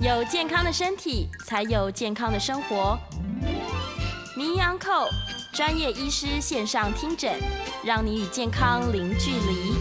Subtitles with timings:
[0.00, 2.96] 有健康的身体，才有健康的生活。
[4.36, 5.08] 名医安扣
[5.52, 7.32] 专业医师线上听诊，
[7.84, 9.74] 让你与健康零距离。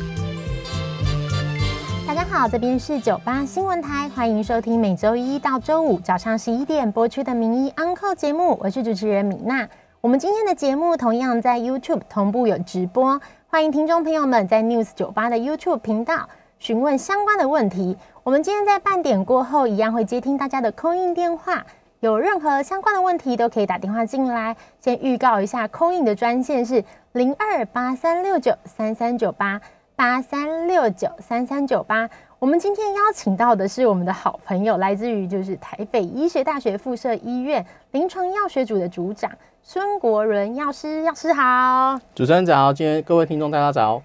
[2.08, 9.70] 大家好，这边是九八新闻台，欢迎收听每周一到周五早上十一点播出的名医安扣节目，我是主持人米娜。
[10.02, 16.28] 我们今天的节目同样在 YouTube 同步有直播，欢迎听众朋友们在 News 九八的 YouTube 频道
[16.60, 17.96] 询问相关的问题。
[18.24, 21.66] 我们今天在半点过后，一样会接听大家的空印电话，
[22.02, 24.56] 有任何相关的问题都可以打电话进来。
[24.80, 26.84] 先预告一下，空印的专线是
[27.14, 29.62] 零二八三六九三三九八
[29.96, 32.10] 八三六九三三九八。
[32.40, 39.32] 我们今天邀请到的是我们的好朋友，来自于就是台北医学大学附设医院临床药学组的组长
[39.64, 41.02] 孙国伦药师。
[41.02, 44.02] 药师好，主持人早，今天各位听众大家早。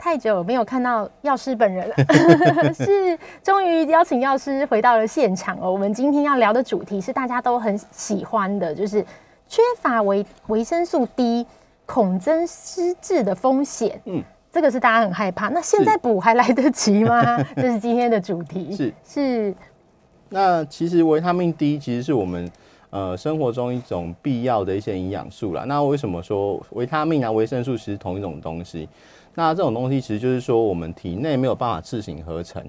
[0.00, 1.94] 太久没有看到药师本人了，
[2.72, 5.70] 是终于邀请药师回到了现场哦。
[5.70, 9.04] 我们今天要聊的主题是大家都很喜欢的，就是
[9.46, 11.46] 缺乏维维生素 D
[11.84, 14.00] 恐增失智的风险。
[14.06, 15.48] 嗯，这个是大家很害怕。
[15.50, 17.36] 那现在补还来得及吗？
[17.54, 18.74] 这是今天的主题。
[18.74, 19.54] 是是。
[20.30, 22.50] 那其实维他命 D 其实是我们
[22.90, 25.64] 呃生活中一种必要的一些营养素啦。
[25.64, 28.88] 那为什么说维他命啊维生素其实同一种东西？
[29.34, 32.60] 那这种东西其实就是说，我们体内没有办法自行合成，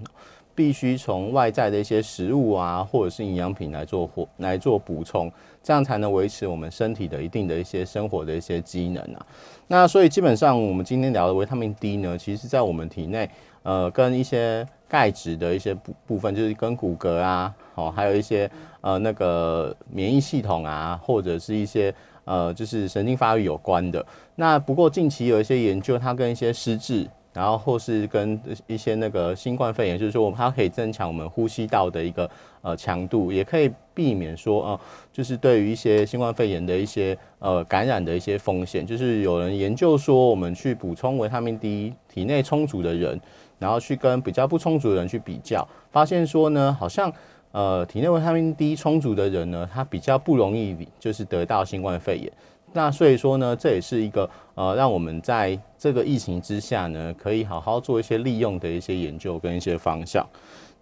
[0.54, 5.30] 必须从外在的一些食物啊，或者是营养品来做或来做补充，
[5.64, 9.26] 这样才能维持我们身体的一定的一些生活的一些机能啊。
[9.68, 13.28] 那所以基本上我们今天聊的维他命 D 呢，其实在我们体内，
[13.64, 21.94] 呃，跟一些钙质的一些部部分，就是跟骨骼啊，哦，还有一些呃那个免疫系统啊，或者是一些。
[22.24, 24.06] 呃，就是神经发育有关的。
[24.36, 32.30] 那不过近期有一些研究，它跟一些失智，然后或是跟一些那个新冠肺炎，就是说我们它可以增强我们呼吸道的一个
[32.62, 34.80] 呃强度，也可以避免说呃，
[35.12, 38.86] 就是对于一些新冠肺炎的一些呃感染的一些风险。
[38.86, 43.20] 就是有人研究说，我们去补充维他命 D 体内充足的人，
[43.62, 47.14] 然后去跟比较不充足的人去比较，发现说呢，好像。
[47.54, 52.32] 呃，体内维他命 D 充足的人呢，他比较不容易就是得到新冠肺炎。
[52.72, 60.26] 那所以说呢，这也是一个呃，让我们在这个疫情之下呢，可以好好做一些利用的一些研究跟一些方向。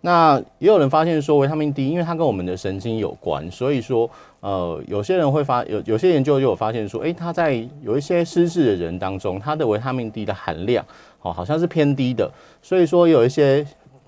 [0.02, 4.08] 那也有人发现说，维他命 D 因为它跟我们的神经有关，所以说
[4.40, 10.86] 呃，有些人会发有有些研究就有发现说，诶，他在有一些失智的人当中，他的维他命 D 的含量
[11.22, 12.30] 哦，好像是偏低的。
[12.62, 13.66] 所以说有一些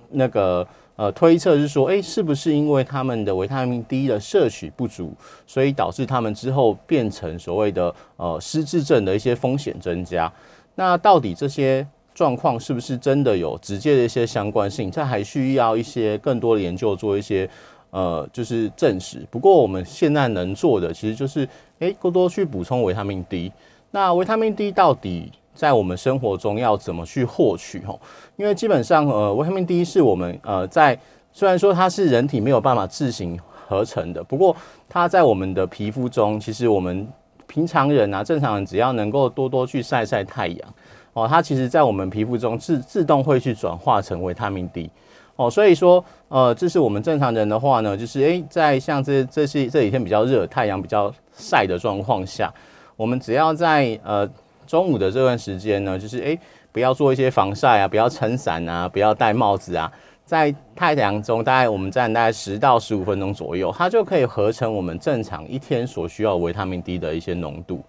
[0.09, 0.67] 那个。
[0.97, 5.11] 呃，推测是说，哎，是不是因为他们的维他命 D 的摄取不足，
[5.47, 10.31] 所以导致他们之后变成所谓的呃失智症的一些风险增加？
[10.75, 14.91] 那到底这些状况是不是真的有直接的一些相关性？
[14.91, 17.49] 这还需要一些更多的研究做一些
[17.89, 19.25] 呃，就是证实。
[19.31, 21.47] 不过我们现在能做的，其实就是
[21.79, 23.51] 哎，多多去补充维他命 D。
[23.89, 25.31] 那维他命 D 到底？
[25.61, 27.83] 在我们生活中要怎么去获取？
[27.85, 27.93] 哦，
[28.35, 30.97] 因为基本上，呃，维他命 D 是我们呃在
[31.31, 34.55] 虽然说它是人体没有办法自行合成的，不过
[34.89, 37.07] 它在我们的皮肤中，其实我们
[37.45, 40.73] 平常人啊，正常人只要能够多多去晒晒太阳，
[41.13, 44.89] 哦，它其实在我们皮肤中自自动会去转化成维他命 D，
[45.35, 52.51] 哦，所以说，呃，这是我们正常人的话呢，就是诶，在像这这些这几天比较热，太阳比较晒的状况下，
[52.95, 54.27] 我们只要在呃。
[54.71, 56.39] 中午的这段时间呢，就是诶，
[56.71, 59.91] 不要做一些防晒啊，不要撑伞啊，不要戴帽子啊，
[60.23, 67.83] 在太阳中大概我们站大概十到十五分钟左右，它就可以合成我们正常一天所需要维他命 D 的一些浓度。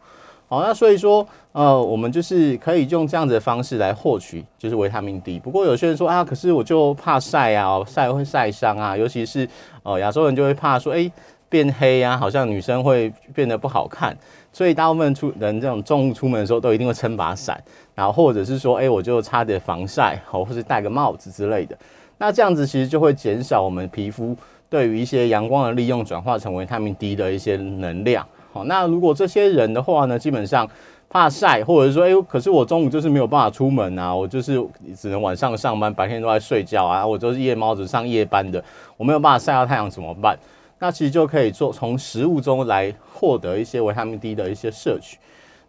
[0.49, 5.39] 好，那所以说，呃，我们就是可以用这样子的方式来获取，就是维他命 D。
[5.39, 9.49] 不过有些人说啊，可是我就怕晒啊，晒会晒伤啊，尤其是
[9.85, 11.13] 呃亚洲人就会怕说，诶，
[11.49, 14.17] 变黑啊，好像女生会变得不好看。
[14.53, 17.59] 所以大部分出人这种重物出门的时候，都一定会撑把伞，
[17.95, 21.77] 然后或者是说，哎，我就擦点防晒，好，或是戴个帽子之类的。
[22.19, 24.37] 那这样子其实就会减少我们皮肤
[24.69, 28.27] 对于一些阳光的利用，转化成维他命 D 的一些能量。
[28.53, 30.69] 好，那如果这些人的话呢，基本上
[31.09, 34.63] 怕晒，或者是说，哎，可是我中午就是没有办法出门啊，我就是
[34.95, 38.63] 只能晚上上班，白天都在睡觉啊，我都是夜猫子上夜班的，
[38.97, 40.39] 我没有办法晒到太阳怎么办？
[40.83, 45.17] 那其实就可以做从食物中来获得一些维他命 D 的一些摄取。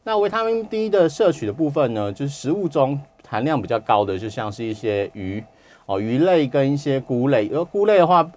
[0.03, 5.43] 那维他命 D 的摄取的部分呢，就是食物中含量比较高的，就像是一些鱼
[5.85, 7.47] 哦，鱼类跟一些菇类。
[7.49, 8.27] 而菇类的话，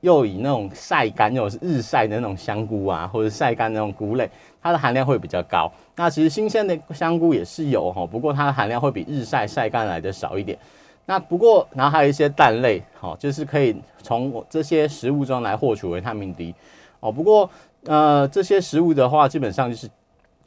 [0.00, 4.30] 又以那种晒干，那种日晒的那种香菇啊，或者晒干那种菇类，
[4.62, 5.70] 它的含量会比较高。
[5.94, 10.56] 那其实新鲜的香菇也是有哈，不过它的含量会比日晒晒干来的少一点。
[11.04, 16.54] 那不过，然后还有一些蛋类，好，就是可以从我这些食物中来获取维他命 D，
[17.00, 17.50] 哦，不过
[17.84, 19.90] 呃，这些食物的话，基本上就是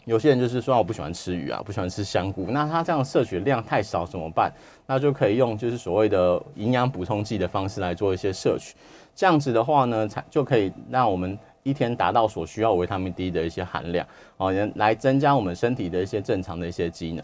[0.06, 4.50] 有些人就是说我不喜欢吃鱼啊，不喜欢吃香菇，那他这样摄取量太少怎么办？
[4.88, 8.76] 那就可以用就是所谓的营养补充剂的方式来做一些摄取，
[9.14, 17.24] 这样子的话呢，才就可以让我们一天达到所需要维他命 D 的一些含量，哦，来增加我们身体的一些正常的一些机能。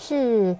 [0.00, 0.56] 是。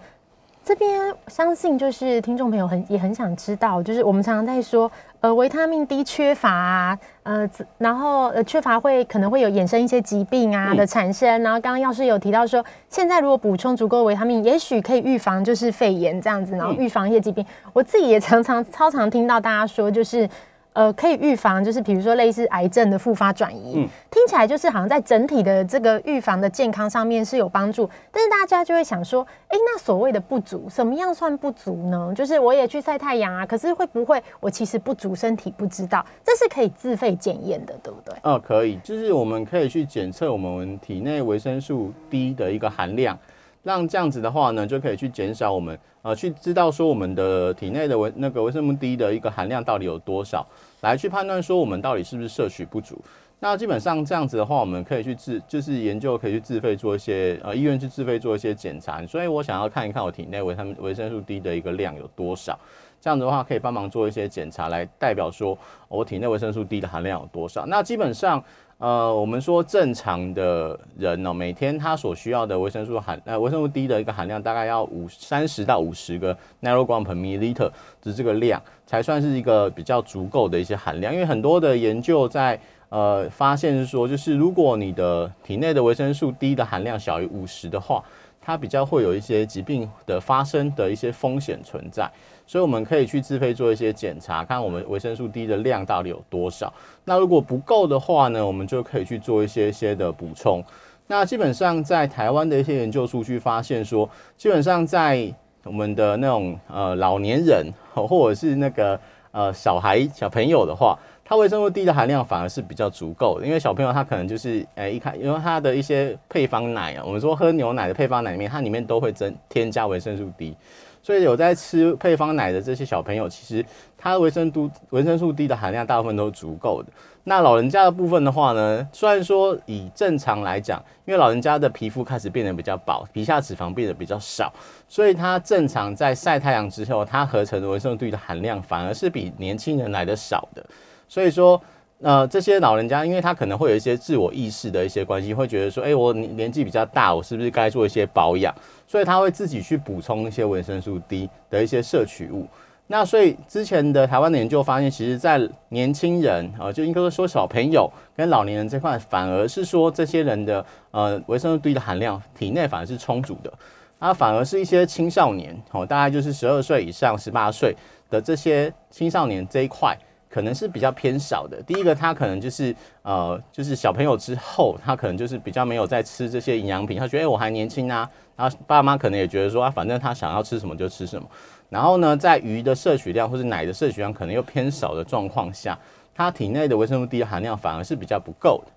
[0.65, 4.91] 这边相信就是听众朋友很也很想知道，就是我们常常在说，
[5.21, 11.43] 呃，维他命 D 缺乏啊，呃，然后呃缺乏会可能会有衍生一些疾病啊的产生。
[11.43, 17.45] 然后刚刚药师有提到说，现在如果补充足够维他命，也许可以预防就是肺炎这样子，然后预防一些疾病。
[17.75, 20.27] 我自己也常常超常听到大家说，就是。
[20.75, 27.89] 呃，可以预防，就是比如说类似癌症的复发转移，听起来就是好像在整体的这个预防的健康上面是有帮助。
[28.11, 32.13] 但是大家就会想说，哎，那所谓的不足，什么样算不足呢？
[32.15, 36.05] 就是我也去晒太阳啊，可是会不会我其实不足，身体不知道？
[36.25, 38.15] 这是可以自费检验的，对不对？
[38.23, 43.17] 嗯，可以，就是我们可以去检测我们体内维生素 D 的一个含量。
[43.65, 50.47] 让这样子的话呢，就可以去减少我们呃，去知道说我们的体内的维那个维生素 D 的一个含量到底有多少，
[50.83, 53.03] 来去判断说我们到底是不是摄取不足。
[53.41, 59.05] 那基本上这样子的话，我们可以去自就是研究，可以去自费做一些呃医院去自费做一些检查。
[59.07, 62.59] 所以我想要看一看我体内维他们维生素 D 的一个量有多少，
[63.01, 65.57] 这样子的话可以帮忙做一些检查，来代表说
[65.89, 67.65] 我体内维生素 D 的含量有多少。
[67.65, 68.45] 那基本上。
[68.79, 77.71] 呃，我们说正常的人哦，每天他所需要的维生素含呃维生素 D 的一个含量大概要五三十到五十个 nanogram per milliliter
[78.03, 81.15] 的这个量，才算是一个比较足够的一些含量。
[81.15, 88.03] 因为很多的研究在呃发现是说，就是如果你的体内的维生素 D 的含量小于五十的话，
[88.41, 92.11] 它比较会有一些疾病的发生的一些风险存在。
[92.47, 96.73] 所以我们可以去自费做一些检查，看我们维生素 D 的量到底有多少。
[97.05, 100.63] 那如果不够的话呢，我们就可以去做一些些的补充。
[101.07, 105.33] 那基本上在台湾的一些研究数据发现说，基本上在
[105.65, 108.99] 我们的那种呃老年人或者是那个
[109.31, 113.47] 呃小孩小朋友的话，它维生素 D 的含量反而是比较足够的。
[113.47, 120.57] 因为小朋友他可能就是诶一看，因为他的一些配方奶啊，我们说喝牛奶的配方奶里面，它里面都会增添加维生素 D。
[121.05, 123.63] 所以有在吃配方奶的这些小朋友，其实
[123.99, 126.91] 他维生素维生素 D 的含量大部分都足够的。
[127.25, 134.51] 那老人家的部分的话呢，虽然说以正常来讲，因为老人家的皮肤开始变得比较薄，皮下脂肪变得比较少，
[134.89, 140.65] 所以他正常在晒太阳之后，它合成的维生素 D 的含量反而是比年轻人来的少的。
[141.07, 141.61] 所以说。
[142.01, 148.55] 呃，这些老人家，因为他可能会有一些自我意识的一些关系，会觉得说，哎，我年纪比较大，我是不是该做一些保养？
[148.87, 152.47] 所以他会自己去补充一些维生素 D 的一些摄取物。
[152.89, 163.51] 那所以之前的台湾的研究发现，其实在年轻人啊，就应该说小朋友跟老年人这块，反而是说这些人的呃维生素 D 的含量体内反而是充足的。
[163.99, 167.75] 那反而是一些青少年哦，大概就是十二岁以上、十八岁
[168.11, 169.97] 的这些青少年这一块。
[170.35, 171.63] 可能是比较偏少的。
[171.63, 176.99] 第一个，他可能就是呃，就是小朋友之后，他可能就是比较没有在吃这些营养品。
[176.99, 178.11] 他觉得，哎，我还年轻啊。
[178.35, 181.25] 然后爸妈可能也觉得说，啊，反正他想要吃什么就吃什么。
[181.69, 185.79] 然后呢，在鱼的摄取量或是奶的摄取量可能又偏少的状况下，
[186.13, 188.73] 他体内的维生素 D 含量反而是比较不够的。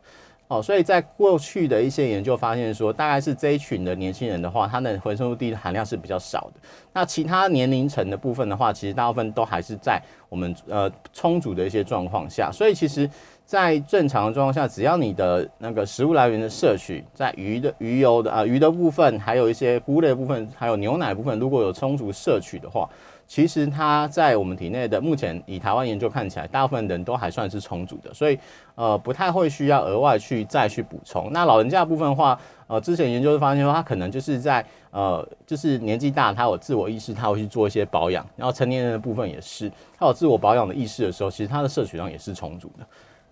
[0.50, 6.62] 哦，所以在过去的一些研究发现说，大概是这一群的年轻人的话，他的维生素 D 的含量是比较少的。
[6.94, 12.50] 那其他年龄层的部分的话，其实大部分都还是在我们呃充足的一些状况下。
[12.50, 13.10] 所以其实，
[13.46, 22.90] 在正常的状况下，只要你的那个食物来源的摄取，在鱼的鱼油的啊鱼的部分，还有一些菇类部分，还有牛奶部分，如果有充足摄取的话。
[23.28, 28.40] 其实它在我们体内的目前以台湾研究看起来，大部分人都还算是充足的，所以
[28.76, 31.30] 呃不太会需要额外去再去补充。
[31.34, 38.26] 那老人家部分的话，呃之前研究发现说，他可能就是在呃就是年纪大，他有自我意识，他会去做一些保养。
[38.36, 39.70] 然后成年人的部分也是，
[40.00, 42.88] 他有自我保养的意识的时候，其实他的摄取量也是充足的。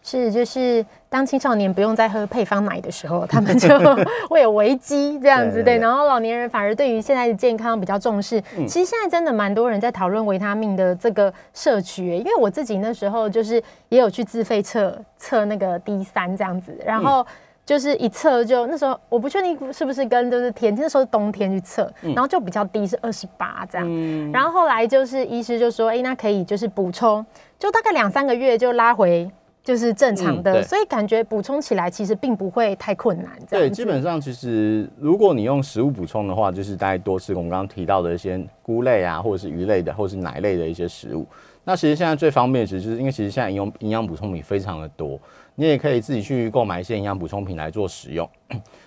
[0.08, 3.68] 是，就是当青少年不用再喝配方奶的时候，他们就
[4.30, 5.80] 会有危机这样子对。
[5.80, 8.40] 然后老年人反而对于现在的健康比较重视。
[8.68, 13.56] 其实现在真的蛮多人在讨论维他命的这个摄取，因为我自己那时候就是
[13.90, 17.26] 也有去自费测测那个 D 三这样子，然后
[17.66, 24.32] 就是一测就那时候我不确定是不是跟就是天那时候冬天去测，然后就比较低是二十八这样。
[24.32, 27.26] 然后后来就是医师就说，哎，那可以就是补充，
[27.58, 29.28] 就大概两三个月就拉回。
[29.66, 33.32] 就是正常的，嗯所以感觉补充起来其实并不会太困难。
[33.48, 41.26] 这对，基本上其实如果你用食物补充的话，就是大概多吃我们刚刚提到的一些菇类啊，或者是鱼类的，或者是奶类的一些食物。
[41.64, 45.20] 那其实现在最方便的，其实就是因为其实现在营养营养补充品非常的多，
[45.56, 48.30] 你也可以自己去购买一些营养补充品来做使用。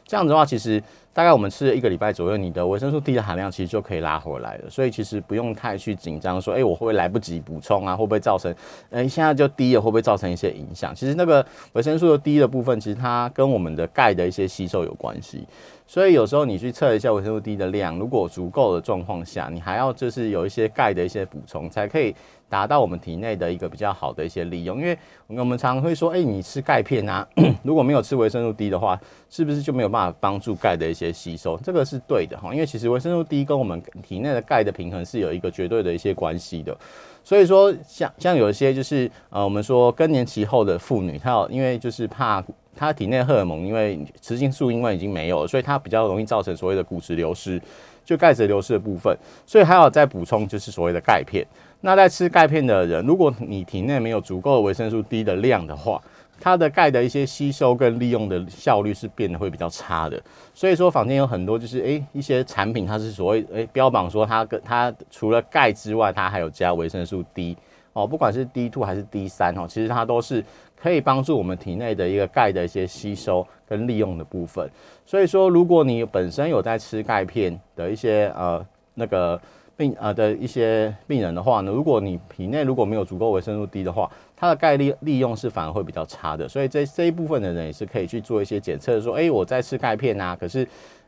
[0.09, 4.71] 这样子的话，其实大概我们吃了一个礼拜左右，你的维生素 D 的含量其实就可以拉回来了。
[4.71, 7.95] 所以其实不用太去紧张，说，哎、我会不会来不及补充啊？
[7.95, 8.53] 会不会造成，
[8.91, 10.95] 哎、现在就低了，会不会造成一些影响？
[10.95, 15.47] 其实那个维生素的低的部分，其实它跟我们的钙的一些吸收有关系。
[15.87, 22.15] 所以有时候你去测一下维生素 D 的量，如果足够的状况下，你还要就是有一些钙的一些补充，才可以
[22.49, 24.79] 达到我们体内的一个比较好的一些利用。
[24.79, 27.27] 因为我们常会说，哎、你吃钙片啊，
[27.63, 31.57] 如果没有吃维生素 D 的话，是不是就没有办法帮助钙的一些吸收？
[31.59, 36.77] 这个是对的哈，因为其实维生素 D 跟我们体内的钙的平衡是有一个绝对的一些关系的。
[37.23, 42.43] 所以说像像有一些就是呃，我们说更年期后的妇女，她有因为就是怕
[42.75, 47.61] 她体内荷尔蒙因为雌性素因为已经没有了，所以她比较容易造成所谓的骨质流失，
[48.03, 49.15] 就钙质流失的部分，
[49.45, 51.47] 所以还要再补充就是所谓的钙片。
[51.81, 56.03] 那在吃钙片的人，如果你体内没有足够的维生素 D 的量的话，
[56.41, 60.21] 它的钙的一些吸收跟利用的效率是变得会比较差的。
[60.55, 67.57] 所以说，坊间有很多就是诶、一些产品，它是所谓诶、标榜说它跟它除了钙之外，它还有加维生素 D
[67.93, 70.45] 哦，不管是 D two 还是 D 三哦，其实它都是
[70.77, 74.69] 可以帮助我们体内的一个钙的一些吸收跟利用的部分。
[75.07, 79.41] 所以说，如果你本身有在吃钙片的一些呃那个
[79.79, 86.49] 病呃的一些病人的话呢，如果你体内如果没有足够维生素 D 的话，它的钙利利用是反而会比较差的。
[86.49, 90.67] 所以这这一部分的人也是可以去做一些检测，说，哎、我在吃钙片啊，可是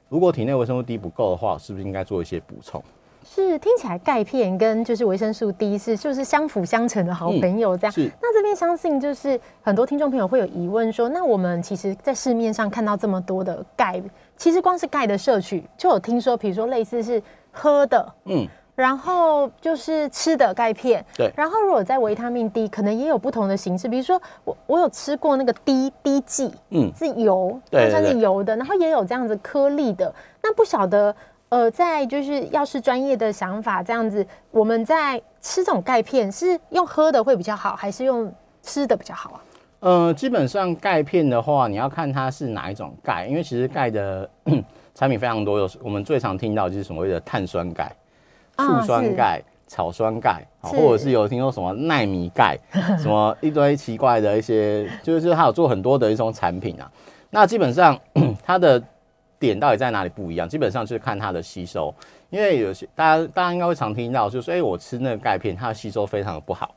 [0.09, 2.81] 如果体内维生素 D 不够的话，是不是应该做一些补充？
[3.25, 7.93] 是听起来钙片跟就是维生素 D 是就是相辅相成的好朋友这样。
[7.93, 14.01] 是那这边相信就是很多听众朋友会有疑问说，那我们其实，在市面上看到这么多的钙，
[14.37, 17.23] 其实光是钙的摄取就有听说，比如说类似是
[17.53, 21.31] 喝的，嗯，然后就是吃的钙片，对。
[21.37, 26.91] 然后如果在维他命 D，可能也有不同的形式，比如说我我有吃过那个 D D 剂，嗯。
[26.97, 30.13] 是油，对它算是油的，然后也有这样子颗粒的。
[30.43, 31.15] 那不晓得，
[31.49, 39.41] 呃，在就是要是专业的想法这样子，我们在吃这种钙片是用喝的会比较好，还是用吃的比较好啊？
[39.81, 44.29] 呃，基本上钙片的话，你要看它是哪一种钙，因为其实钙的
[44.95, 47.93] 产品非常多，有我们最常听到就是所谓的碳酸钙、啊
[48.67, 52.59] 醋酸钙、草酸钙，或者是有听说什么纳米钙，
[52.99, 56.91] 什么一堆奇怪的一些，就是它有做很多的一种产品啊。
[57.31, 57.99] 那基本上
[58.43, 58.83] 它的
[59.39, 60.49] 点到底在哪里不一样？
[60.49, 61.95] 基本上就是看它的吸收，
[62.31, 66.75] 因为有些大家大家应该会常听到，就是说，哎、我吃那个钙片，它的吸收非常的不好，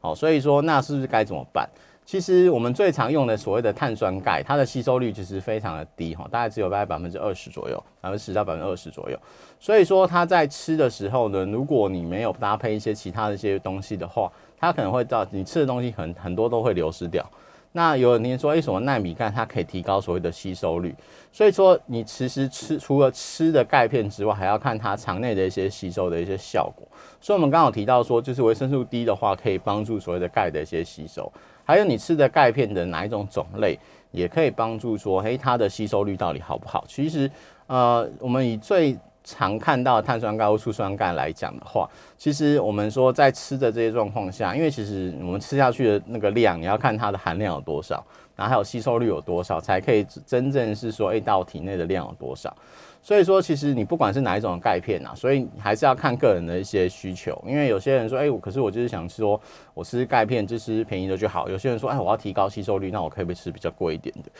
[0.00, 1.68] 好，所以说那是不是该怎么办？
[2.06, 9.18] 其实我们最常用的所谓的碳酸钙，它的吸收率其实非常的低哈，大概只有大概百分之二十左右，百分之十到百分之二十左右。
[9.58, 17.28] 所以说它在吃的时候呢，如果你没有搭配一些其他的一些东西的话，它可能会到你吃的东西很很多都会流失掉。
[17.76, 20.94] 那有人说，为什么纳米钙它可以提高所谓的吸收率？
[21.30, 26.88] 所以说你其实吃除了吃的钙片之外，还要看它肠内的一些吸收的一些效果。
[27.20, 31.30] 所以我们刚好提到说，就是维生素 D 的话，可以帮助所谓的钙的一些吸收。
[31.64, 33.78] 还有你吃的钙片的哪一种种类，
[34.10, 36.82] 也可以帮助说，嘿，它的吸收率到底好不好？
[36.88, 37.30] 其实，
[37.66, 48.02] 呃，我们以最常看到碳酸钙或醋酸钙来讲的话，其实我们说在吃的这些状况下，因为其实我们吃下去的那个量，你要看它的含量有多少，
[48.36, 52.54] 然后还有吸收率有多少，才可以真正是说，哎，到体内的量有多少。
[53.02, 57.40] 所以说，其实你不管是哪一种钙片啊，所以还是要看个人的一些需求。
[57.46, 59.40] 因为有些人说，哎、我可是我就是想说，
[59.74, 61.48] 我吃钙片就吃便宜的就好。
[61.48, 64.30] 有些人说，哎，我要提高吸收率，那我可不可以吃比较贵一点的？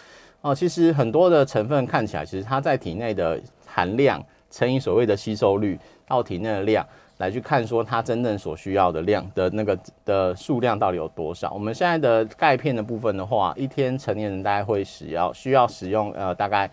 [0.40, 4.20] 哦，其实很多的成分看起来，其实它在体内的含量
[4.56, 6.86] 乘以所谓的吸收率到体内的量，
[7.18, 11.52] 来去看说它真正所需要的量的那个的数量到底有多少。
[11.52, 16.70] 我们现在的钙片的部分的话，一天成年人大概会使要需要使用呃大概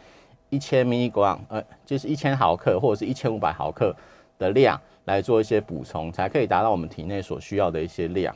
[0.49, 3.93] 一千 milligram，呃就是一千毫克或者是一千五百毫克
[4.39, 8.33] 的量来做一些补充，才可以达到我们体内所需要的一些量。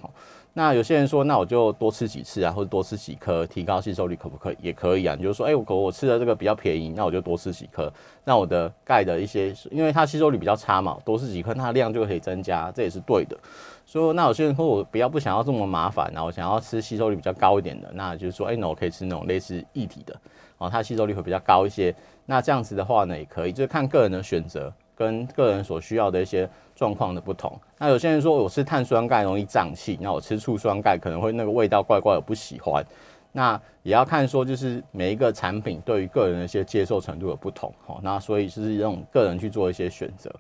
[0.57, 4.57] 那有些人说，那我就多吃几次啊，或者多吃几颗，提高吸收率可不可以？
[4.59, 5.13] 也可以啊。
[5.15, 13.37] 你就说，哎、我我吃的这个比较便宜，那我就多吃几颗，那我的钙的一些，因为它吸收率比较差嘛，多吃几颗，它的量就可以增加，这也是对的。
[13.85, 20.19] 所以那有些人说我比较不想要这么麻烦，然后我想要吃吸收率比较高一点的，那就是说，哎、那我可以吃那种类似液体的，
[20.57, 21.93] 哦，它吸收率会比较高一些。
[22.25, 24.73] 那这样子的话呢，也可以，就是看个人的选择。
[24.97, 27.60] 跟个人所需要的一些状况的不同。
[27.79, 32.86] 那有些人说我吃碳酸钙容易胀气，那我吃醋酸钙可能会那个味道怪怪的不喜欢。
[33.31, 40.31] 那也要看说就是每一个产品对于个人的一些接受程度的不同，好，那所以就是用个人去做一些选择。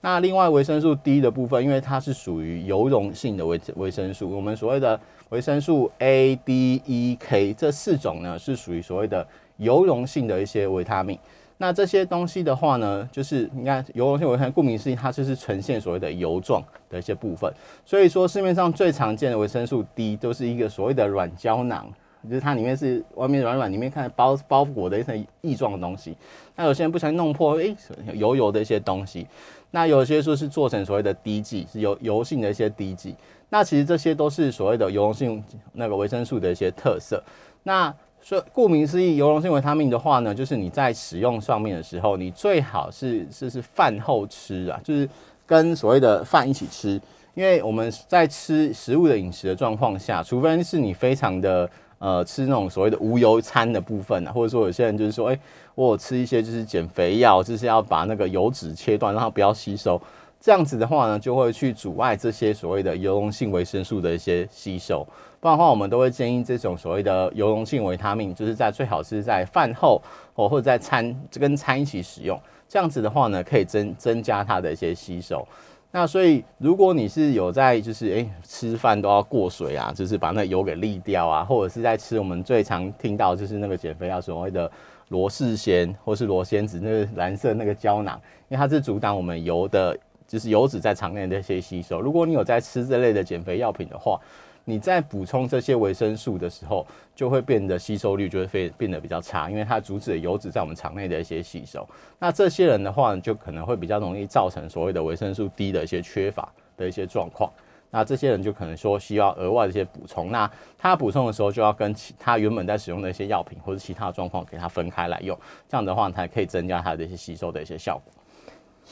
[0.00, 9.26] 那另外维生素 D 的部分，因为它是属于油溶性的维维生素，我们所谓的维生素 A、D、E、K 这四种呢，是属于所谓的
[9.58, 11.18] 油溶性的一些维他命。
[11.62, 17.52] 那这些东西的话呢，就是你看油溶性维他命，顾名思义，它就是呈现所谓的油状的一些部分。
[17.84, 21.86] 所以说市面上最常见的维生素 D 都是一个所谓的软胶囊，
[22.26, 26.16] 就是它里面是外面软软，里面看包包裹的一层液状的东西。
[26.56, 27.76] 那有些人不小心弄破，诶，
[28.14, 29.26] 油油的一些东西。
[29.70, 33.14] 那有些说是做成所谓的滴剂，是油油性的一些滴剂。
[33.50, 37.22] 那其实这些都是所谓的油溶性那个维生素的一些特色。
[37.62, 45.08] 那说顾名思义，油溶性维他命的话呢，就是你在使用上面的时候，你最好是是是饭后吃啊，就是
[45.46, 47.00] 跟所谓的饭一起吃。
[47.34, 51.68] 因为我们在吃食物的饮食的状况下，除非是你非常的。
[52.00, 55.38] 呃，吃那种所谓的无油餐的部分啊，或者说有些人就是说，哎，
[55.74, 60.00] 我吃一些就是减肥药，就是要把那个油脂切断，让它不要吸收。
[60.40, 65.06] 这样子的话呢，就会去阻碍这些所谓的油溶性维生素的一些吸收。
[65.38, 70.00] 不然的话，我们都会建议这种所谓的油溶性维他命，就是在最好是在饭后
[70.34, 72.40] 哦，或者在餐跟餐一起使用。
[72.68, 75.46] 这样子的话呢，可以增增加它的一些吸收。
[75.92, 84.70] 那所以，如果你是有在就是诶吃饭都要过水啊，就是把那油给沥掉啊，或者是在吃我们最常听到就是那个减肥药所谓的
[85.08, 88.14] 罗氏鲜或是罗仙子那个蓝色那个胶囊，
[88.48, 89.98] 因为它是阻挡我们油的，
[90.30, 92.00] 就是油脂在肠内的一些吸收。
[92.00, 94.16] 如果你有在吃这类的减肥药品的话，
[94.64, 101.84] 你在补充这些维生素的时候，就会变得吸收率就会变变得比较差，因为它阻止了油脂在我们肠内的一些吸收。
[102.20, 107.50] 那这些人的话，就可能会比较容易造成所谓的维生素 D 的一些缺乏的一些状况。
[107.90, 110.30] 那这些人就可能说需要额外的一些补充。
[110.30, 115.36] 那他补充的时候，就要跟其他原本在使用的一些药品或者其他状况给他分开来用，
[115.68, 118.12] 这样的话才可以增加它的一些吸收的一些效果。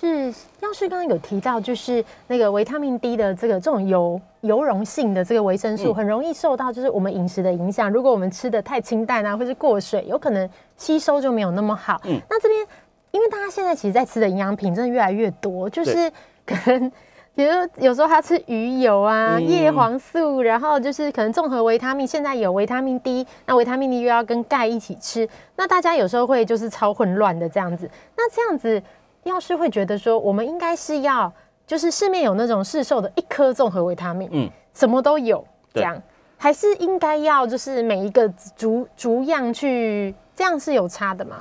[0.01, 0.27] 是
[0.61, 7.91] 药师刚刚有提到，就是那个维他命 D 的这个这种油油溶性的这个维生素，很容易受到就是我们饮食的影响。
[7.91, 12.01] 如果我们吃的太清淡啊，或是过水，有可能吸收就没有那么好。
[12.05, 12.67] 嗯，那这边
[13.11, 16.09] 因为大家现在其实，在吃的营养品真的越来越多，就是
[16.47, 16.93] 可能
[17.35, 27.91] 比如有时候他吃鱼油啊、叶黄素，然后就是可能综合维他命，现在有维他命 D，那维他命 D 又要跟钙一起吃，那大家有时候会就是超混乱的这样子。
[28.17, 28.81] 那这样子。
[29.29, 31.33] 药师会觉得说，我们应该是要，
[31.67, 36.03] 就是市面有那种市售的一颗综合维他命，嗯，什么都有，这样，
[36.37, 41.37] 还是应该要就是每一个逐逐样去，这样是有差的吗？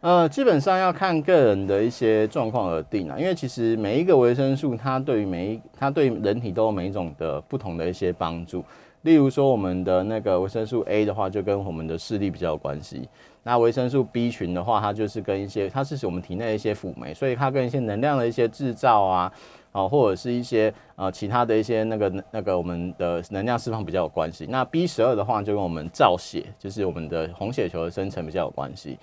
[0.00, 8.64] 呃，基本上要看个人的一些状况而定啊，因为其实每一个维生素，它对于每一，它对人体都有每一种的不同的一些帮助。
[9.02, 13.08] 例如说，我们的那个维生素 A 的话，就跟我们的视力比较有关系。
[13.44, 19.32] 那维生素 B 群的话，它就是跟一些，它是我们体内一些辅酶，所以它跟一些能量的一些制造啊，
[19.72, 24.46] 啊，或者是一些呃其他的一些那个那个我们的能量释放比较有关系。
[24.48, 28.96] 那 B 十二的话，就跟我们造血，就是我们的红血球的生成比较有关系。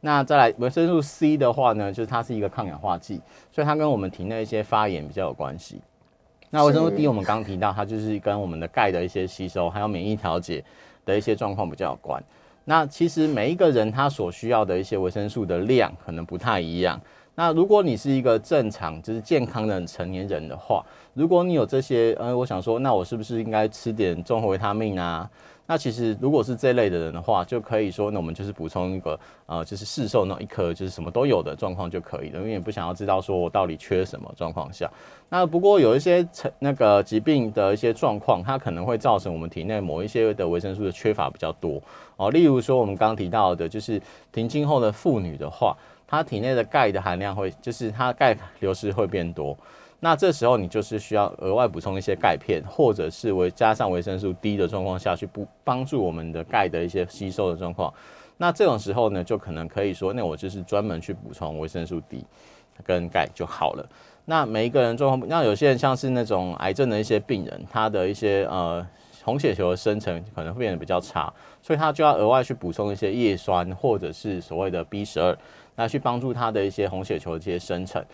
[0.00, 3.20] 那再来维生素 C 的话呢，就是它是一个抗氧化剂，
[3.52, 5.80] 所以它跟我们体内一些发炎比较有关系。
[6.50, 10.62] 那维生素 D 我们刚刚提到，它就是跟我们的钙的一些吸收，还有免疫调节
[11.04, 12.22] 的一些状况比较有关。
[12.64, 17.00] 那其实每一个人他所需要的一些维生素的量可能不太一样。
[17.36, 25.28] 那如果你是一个正常就是健康的成年人的话，如果你有这些，呃，我想说，那我是不是应该吃点综合维他命啊？
[25.66, 34.90] 那其实如果是这类的人的话，就可以说，那我们就是补充一个，呃，就是市售那一颗，就是什么都有的状况就可以了，因为也不想要知道说我到底缺什么状况下。
[35.30, 41.82] 那不过有一些成那个疾病的一些状况，它可能会造成我们体内某一些的维生素的缺乏比较多
[42.16, 42.30] 哦。
[42.30, 44.00] 例如说我们刚刚提到的，就是
[44.32, 45.74] 停经后的妇女的话，
[46.06, 49.56] 她体内的钙的含量会，就是她钙流失会变多。
[50.04, 57.90] 那这时候你就是需要额外补充一些钙片，或者是维加上维生素 D 的状况下去补帮助我们的钙的一些吸收的状况。
[58.36, 62.22] 那这种时候呢，就可能可以说，那我就是专门去补充维生素 D
[62.84, 63.88] 跟钙就好了。
[64.26, 68.86] 那每一个人状况，那有些人像是那种癌症的一些病人，他的一些呃
[69.22, 75.34] 红血球的生成可能会变得比较差，所以他就要额外去补充一些叶酸或者是所谓的 B 十二，
[75.76, 78.04] 来去帮助他的一些红血球的这些生成。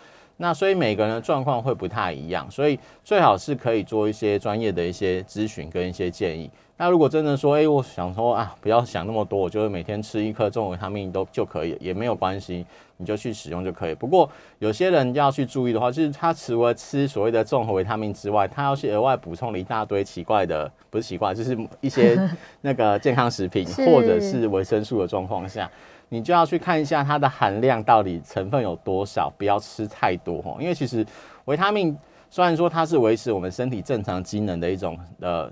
[0.42, 6.50] 那所以每个人的状况会不太一样，所以最好是可以做一些专业的一些咨询跟一些建议。
[6.78, 12.64] 那如果真的说，哎，我想说啊，不要想那么多，我就是每天吃一颗重维他命都就可以，也没有关系，
[12.96, 13.94] 你就去使用就可以。
[13.94, 14.26] 不过
[14.60, 22.18] 有些人要去注意的话，就是他除了吃所谓的综合维他命之外，他要去额外补充了一大堆奇怪的，不是奇怪，就是一些
[22.62, 25.70] 那个健康食品 或者是维生素的状况下，
[26.10, 30.58] 你就要去看一下它的含量到底成分有多少，不要吃太多哦。
[30.60, 31.06] 因为其实
[31.46, 31.96] 维他命
[32.28, 35.50] 虽然说它是维持我们身体正常机能的一种呃。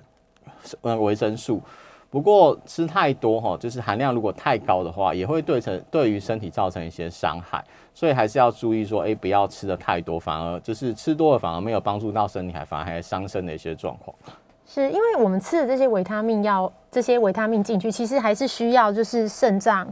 [0.83, 1.63] 呃，维生素，
[2.11, 14.15] 不过吃太多哈，就是含量如果太高的话，也会对成对于身体造成一些伤害，所以还是要注意说，哎，不要吃的太多，反而就是吃多了反而没有帮助到身体，还反而还伤身的一些状况。
[14.67, 19.91] 是因为我们吃的这些维他命药这些维他命进去，其实还是需要就是肾脏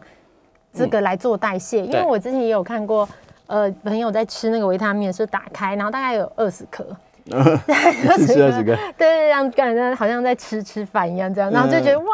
[0.76, 1.84] 这个来做代谢。
[1.84, 3.08] 因为我之前也有看过，
[3.46, 6.84] 呃，朋友在吃那个维他命是打开，然后大概有二十颗。
[7.26, 12.06] 对，吃了几个，对对，让感觉好像在吃吃饭一样，这样，然后就觉得哇，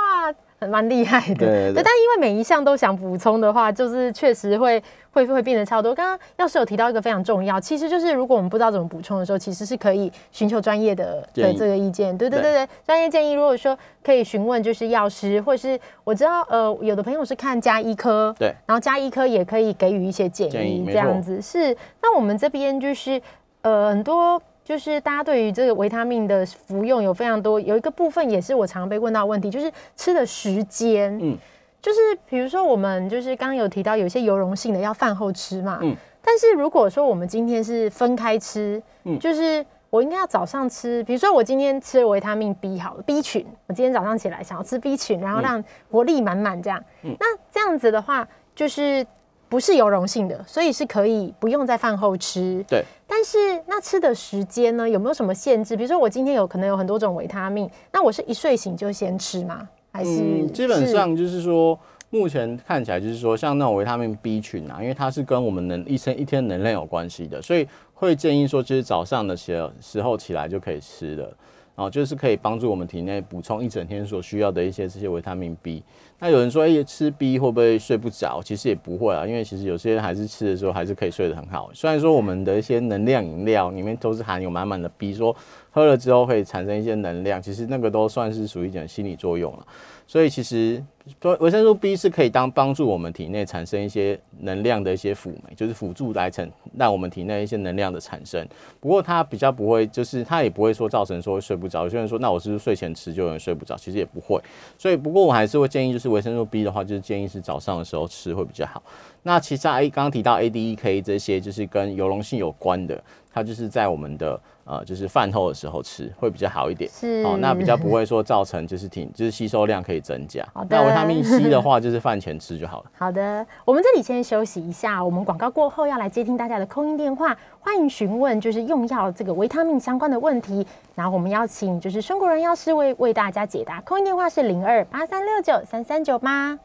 [0.67, 1.47] 蛮厉害的。
[1.47, 5.95] 对，但因为每一项都想补充的话，就是确实会会会变得超多。
[5.95, 12.17] 刚刚药师有提到一个非常重要，其实就是如果我们不知道怎么补充的时候，其实是可以寻求专业的的这个意见。
[12.17, 21.77] 对对对对，专业建议，如果说可以询问就是药师，或是我知道呃有的朋友是看加医科，对，然后加医科也可以给予一些建议，这样子是。
[22.01, 23.21] 那我们这边就是
[23.63, 24.41] 呃很多。
[24.65, 31.19] 就是大家对于这个维他命的服用有非常多，有一个部分也是我常被问到问题，就是吃的时间。
[31.21, 31.37] 嗯，
[31.81, 31.99] 就是
[32.29, 35.81] 比如说我们就是刚刚有提到有些油溶性的要饭后吃嘛。
[35.83, 46.83] 嗯，但是如果说我们今天是分开吃，嗯，就是我应该要早上吃，比如说我今天吃维他命 B 好了，B 群，我今天早上起来想要吃 B 群，然后让活力满满这样。
[47.03, 49.05] 嗯，那这样子的话就是。
[49.53, 52.65] 不是油溶性的，所以是可以不用在饭后吃。
[52.67, 53.37] 对，但是
[53.67, 55.77] 那吃的时间呢，有没有什么限制？
[55.77, 59.69] 比如说我今天有可能有很多种维他命，那我是一睡醒就先吃吗？
[59.91, 71.31] 还是基本上就是说，目前看起来就是说，像那种维他命 B 群啊，因为它是跟我们能一生一天能量有关系的，所以会建议说，就是早上的时时候起来就可以吃的。
[71.75, 75.83] 然后就是可以帮助我们体内补充一整天所需要的一些这些维他命 B。
[76.23, 78.41] 那有人说，哎，吃 B 会不会睡不着？
[78.41, 81.69] 其实也不会啊，因为其实有些人还是吃的时候还是可以睡得很好。
[81.75, 85.35] 虽然说我们的一些能量饮料里面都是含有满满的 B，说
[85.73, 89.67] 喝了之后可以产生一些能量，其实那个都算是属于一种心理作用了。
[90.07, 90.85] 所以其实
[91.23, 98.47] 说维生素 B 是可以当帮助我们体内产生一些能量的一些辅酶，就是辅助来成让我们体内一些能量的产生。
[98.79, 101.85] 不过它比较不会，就是它也不会说造成说睡不着。
[101.85, 103.75] 有些人说，那我是不是睡前吃就有人睡不着？
[103.77, 104.39] 其实也不会。
[104.77, 108.81] 所以不过我还是会建议，就是维生素 B 的话，就是建议是早上的时候吃会比较好。
[109.25, 114.41] 那其实 A 刚刚提到 A、D、E、K 这些，就是跟油溶性有关的，它就是在我们的。
[114.65, 120.47] 呃，就是饭后的时候吃会比较好一点，是哦，那比较不会说造成就是挺就是吸收量可以增加。
[120.55, 122.91] 好的，那维他命 C 的 话，就是饭前吃就好了。
[122.97, 133.81] 好的，我们这里先休息一下，我们广告过后要来接听大家的空音电话，欢迎询问就是用药这个维他命相关的问题，然后我们邀请就是中国人药师为为大家解答。
[133.81, 136.59] 空音电话是零二八三六九三三九八。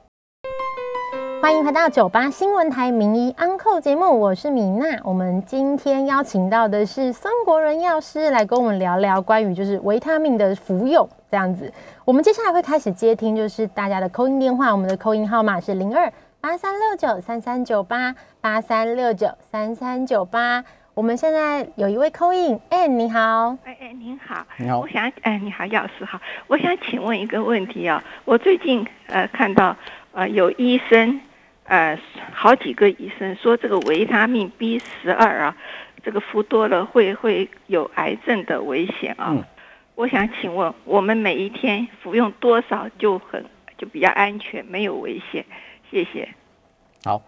[1.40, 5.00] 欢迎回到九八新闻台名医安扣节目，我是米娜。
[5.04, 11.72] 我们今天邀请到的是孙国仁药师来跟我们聊聊关于就是维他命的服用这样子。
[12.04, 20.64] 我们接下来会开始接听就是大家的扣音电话，我们的扣音号码是零二八三六九三三九八八三六九三三九八。
[20.96, 29.76] 我们现在有一位扣音，哎，你好，哎哎，您好，你好，我想哎，你好，药师好，我想请问一个问题啊，我最近呃看到
[30.14, 31.22] 呃有医生。
[31.68, 32.00] 呃，
[32.34, 35.58] 好几个医生说这个维他命 B 十二啊，
[36.04, 39.28] 这个服多了会会有癌症的危险啊。
[39.30, 39.44] 嗯。
[39.96, 43.44] 我想请问，我们每一天服用多少就很
[43.80, 45.44] 就比较安全，没有危险？
[45.90, 46.30] 谢谢。
[47.04, 47.24] 好，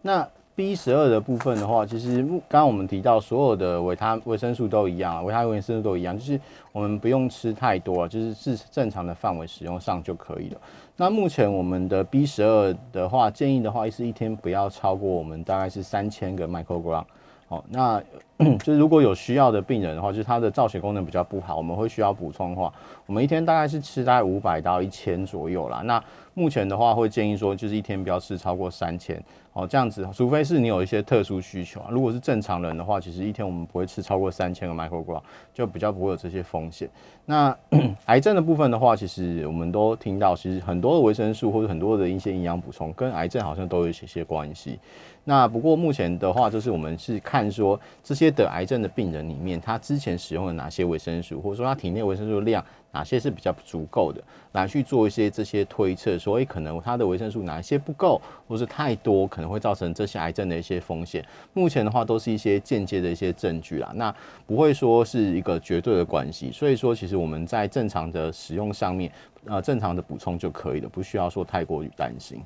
[0.00, 6.40] 那 B 十二的部分的话，其实刚刚我们提到所有的维他维生素都一样，维他维生素都一样，就是
[6.70, 10.60] 我们不用吃太多，就是是正常的范围使用上就可以了。
[10.96, 17.04] 那目前我们的 B 十二的话，建议的话是一天不要超过我们大概是三千个 microgram。
[17.46, 18.02] 好，那
[18.60, 22.72] 就是如果有需要的病人的话，就是他的造血功能比较不好，我们会需要补充的话，
[23.06, 25.82] 我们一天大概是吃大概五百到一千左右啦。
[25.84, 26.02] 那
[26.34, 29.22] 目前的话会建议说，就是一天不要吃超过三千。
[29.52, 31.86] 哦，这样子，除非是你有一些特殊需求啊。
[31.88, 36.90] 如果是正常人的话，其实一天我们不会吃超过三千个 microgram，就比较不会有这些风险。
[37.24, 37.56] 那
[38.06, 44.80] 癌症的部分的话，其实我们都听到，其实很多的维生素或者很多的一些营养补充，跟癌症好像都有一些些关系。
[45.22, 52.62] 那不过目前的话，就是我们是看说这些得癌症的病人里面，他之前使用了哪些维生素，或者说他体内维生素量
[52.94, 61.22] 哪些是比较足够的，来去做一些这些推测，所以可能它的维生素哪一些不够，或是太多，可能会造成这些癌症的一些风险。
[61.52, 64.14] 目前的话，都是一些间接的一些证据啦，那
[64.46, 66.50] 不会说是一个绝对的关系。
[66.52, 69.10] 所以说，其实我们在正常的使用上面，
[69.46, 72.40] 呃，正常的补充就可以了，不需要说太过于担心。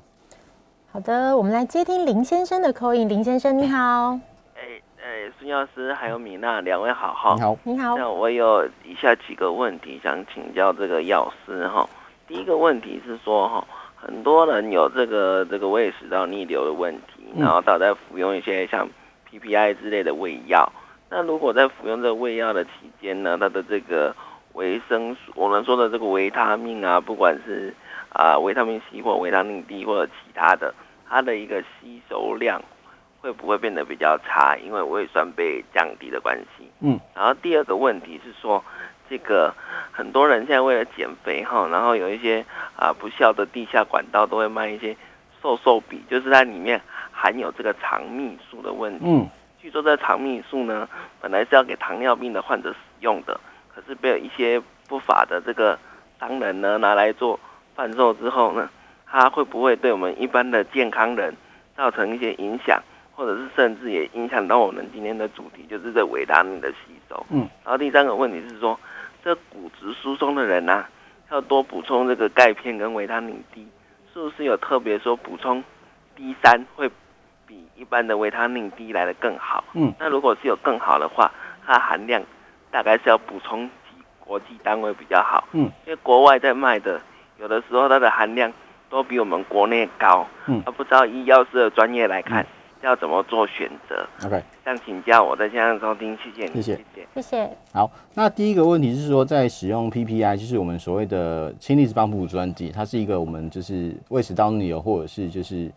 [0.91, 3.07] 好的，我们来接听林先生的口音。
[3.07, 4.19] 林先生，你好。
[5.37, 7.35] 孙药师还有米娜两位好哈。
[7.35, 7.97] 你好，你好。
[7.97, 11.87] 那我有以下几个问题想请教这个药师哈。
[12.27, 18.87] 第一个问题是说哈，很多人有这个这个胃食道逆流的问题，然后他在服用一些像
[19.29, 20.71] PPI 之类的胃药。
[21.09, 24.15] 那如果在服用这个胃药的期间呢，他的这个
[24.53, 27.73] 维生素，我们说的这个维他命啊，不管是
[28.13, 30.73] 啊，维他命 C 或维他命 D 或者其他的，
[31.09, 32.61] 它的一个吸收量
[33.21, 34.57] 会不会变得比较差？
[34.57, 36.69] 因为胃酸被降低的关系。
[36.79, 36.99] 嗯。
[37.15, 38.63] 然后第二个问题是说，
[39.09, 39.53] 这个
[39.91, 44.95] 很多人现在为了减肥哈，然后有一些啊不孝的地下管道都会卖一些
[45.41, 49.05] 瘦瘦笔，就是它里面含有这个肠泌素的问题。
[49.05, 49.27] 嗯。
[49.61, 50.87] 据说这肠泌素呢，
[51.19, 53.39] 本来是要给糖尿病的患者使用的，
[53.75, 55.77] 可是被一些不法的这个
[56.19, 57.39] 商人呢拿来做。
[57.75, 58.69] 贩售之后呢，
[59.05, 61.33] 它会不会对我们一般的健康人
[61.77, 62.81] 造成一些影响，
[63.19, 66.77] 或者是甚至也影响到我们今天的主题，就是这维他命的吸
[67.09, 67.25] 收。
[67.29, 67.39] 嗯。
[67.65, 68.79] 然后第三个问题是说，
[69.21, 70.85] 这骨质疏松的人呐，
[71.29, 73.67] 要多补充这个钙片跟维他命 D，
[74.13, 75.61] 是不是有特别说补充
[76.15, 76.89] D 三会
[77.45, 79.65] 比一般的维他命 D 来的更好？
[79.73, 79.93] 嗯。
[79.99, 81.29] 那如果是有更好的话，
[81.65, 82.23] 它含量
[82.71, 85.45] 大概是要补充几国际单位比较好？
[85.51, 85.63] 嗯。
[85.85, 87.01] 因为国外在卖的。
[87.37, 88.51] 有的时候它的含量
[88.89, 92.45] 都比我们国内高，嗯，而不知道医药师的专业来看
[92.81, 94.07] 要怎么做选择。
[94.25, 97.49] OK，想请教我在线上收听，谢谢你，谢谢，谢谢。
[97.73, 105.71] 好，那第一个问题是说，在使用 PPI，就是我们所谓的氢离子泵补专剂，它是一个我们就是胃食道逆流或者是就是。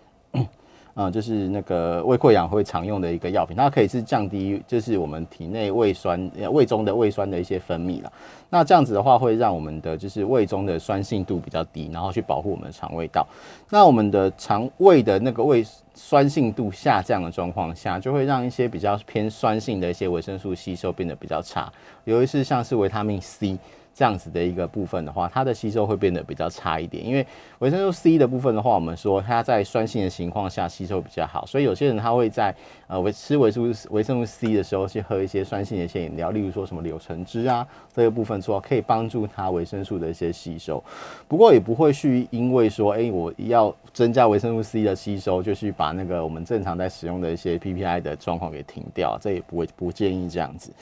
[0.95, 8.13] 嗯，就是那个胃溃疡会常用的一个药品，它可以是降低，就是我们体内胃酸、胃中的胃酸的一些分泌了。
[8.51, 13.27] 那这样子的话，会让我们的就是胃中的酸性度比较低，然后去保护我们的肠胃道。
[13.71, 21.73] 那我们的肠胃的那个胃酸性度下降的状况下，就会让一些比较偏酸性的一些维生素吸收变得比较差，
[22.05, 23.59] 尤其是像是维他命 C。
[23.95, 27.27] 这样子的一个部分的话，它的吸收会变得比较差一点，因为
[27.59, 32.55] 维生素 C 的部分的话，我们说它在酸性的情况下吸收比较好，所以有些人他会在
[32.87, 40.83] 呃维吃维生素维生素 C 的时候去喝一些酸性的一些饮料，例如说什么柳橙汁啊这个部分说可以帮助它维生素的一些吸收，
[41.29, 50.73] 不过也不会去因为说哎我要增加维生素 C 的吸收，就去把那个我们正常在使用的一些 PPI 的状况给停掉，这也不会不建议这样子。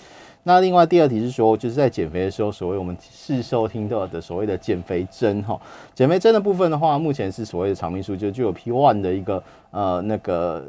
[0.43, 5.61] 那另外第二题是说，就是在减肥的时候，所谓我们市售听到的所谓的减肥针哈，
[5.95, 10.65] 减肥针的部分的话，目前是所谓的肠泌素，就具有 P one 的一个呃那个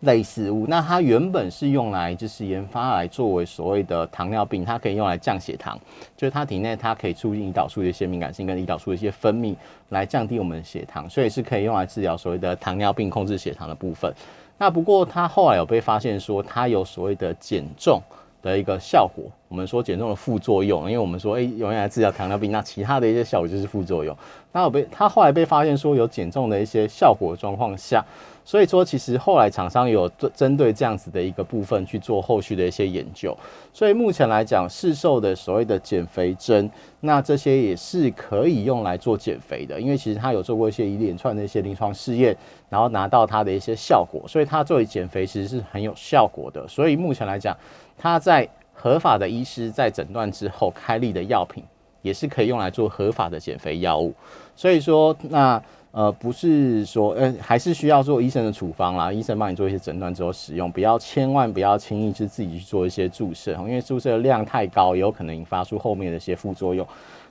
[0.00, 0.66] 类似物。
[0.66, 5.78] 那它原本是用来就是研发来作为所谓的糖尿病，它可以用来降血糖，
[6.16, 9.54] 就是它体内它可以促进胰岛素的一些敏感性跟胰岛素的一些分泌，
[9.90, 14.12] 来降低我们的血糖，所以是可以用来治疗所谓的糖尿病控制血糖的部分。
[14.58, 18.02] 那不过它后来有被发现说，它有所谓的减重。
[18.42, 24.16] 的一个效果，我们说减重的副作用，因为我们说，哎，用来治疗糖尿病，那其他的一些效果就是副作用。
[24.52, 28.04] 那我被他后来被发现说有减重的一些效果状况下，
[28.44, 33.36] 所以说其实后来厂商有针对这样子的一个部分去做后续的一些研究。
[33.72, 36.68] 所以目前来讲，市售的所谓的减肥针，
[37.00, 42.36] 那这些也是可以用来做减肥的，因为其实他有做过一些一连串的一些临床试验，
[42.68, 46.66] 然后拿到它的一些效果，所以它作为减肥其实是很有效果的。
[46.66, 47.56] 所以目前来讲。
[48.02, 51.62] 它在合法的医师在诊断之后开立的药品，
[52.00, 54.14] 也是可以用来做合法的减肥药物。
[54.56, 66.86] 所以说，那呃不是说呃还是需要做医生的处方啦，医生帮你做一些诊断之后使用，不要千万不要轻易是自己去做一些注射，因为注射量太高，也有可能引发出后面的一些副作用。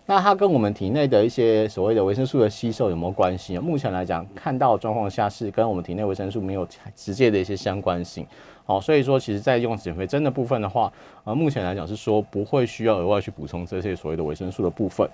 [0.06, 8.26] 那它跟我们体内的一些所谓的维生素的吸收有没有关系目前来讲，看到状况下是跟我们体内维生素没有直接的一些相关性。
[8.70, 15.10] 好，所以说，其实，在用减肥针的部分的话，呃，目前来讲是说不会需要额外去补充这些所谓的维生素的部分。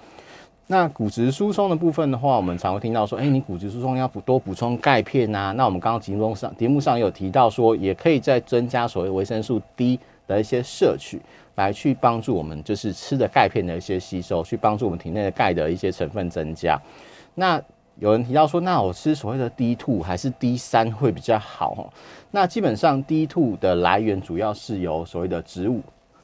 [0.67, 5.53] 那骨质疏松的部分的话，我们常会听到说，哎、你骨质疏松要补多补充钙片啊。
[5.53, 11.21] 那我们刚刚节目上节目上有提到说，也可以再增加所谓维生素 D 的一些摄取，
[11.55, 16.77] 来去帮助我们就是吃的钙片的一些吸收，去帮助我们体内的钙的一些成分增加。
[17.33, 17.61] 那
[17.99, 21.88] 有人提到说，那我吃所谓的 D two 还是 D 三会比较好哦？
[22.31, 25.81] 那基本上 D two 的来源主要是由所谓的植物，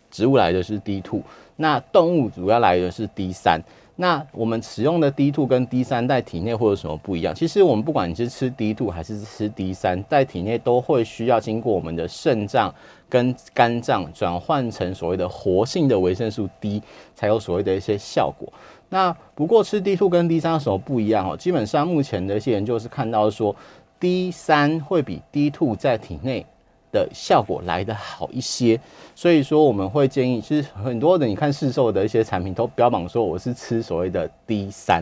[0.10, 1.22] 植物来的是 D two，
[1.56, 3.62] 那动物主要来源是 D 三。
[3.96, 7.36] 那我们使用的 D two 跟 D 三在体内会有什么不一样？
[7.36, 12.74] 其实我们不管你是吃 D two 还是吃 D 三，在体内都会需要经过我们的肾脏
[13.08, 16.82] 跟肝脏转换成所谓的活性的维生素 D，
[17.16, 18.52] 才有所谓的一些效果。
[18.94, 21.38] 那不过吃 D two 跟 D 三有什么不一样哦？
[21.38, 23.56] 基本上目前的一些研究是看到说
[24.02, 26.46] ，D 三会比 D two 在体内
[26.92, 28.78] 的效果来得好一些，
[29.16, 35.02] 所以说我们会建议，其实很多的你看市售的一些产品都标榜说我是吃所谓的 D 三，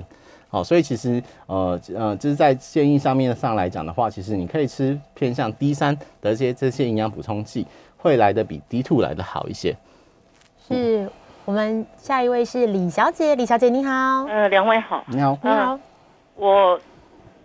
[0.49, 7.65] 好，所以其实呃呃，就是在建议上面上来讲的话，其实你可以吃偏向 D 三的这些这些营养补充剂，
[7.97, 9.75] 会来的比 D two 来的好一些。
[10.67, 11.09] 是
[11.49, 15.79] 我们下一位是李小姐，李小姐你好，呃，两位好，你好，你好，
[16.35, 16.79] 我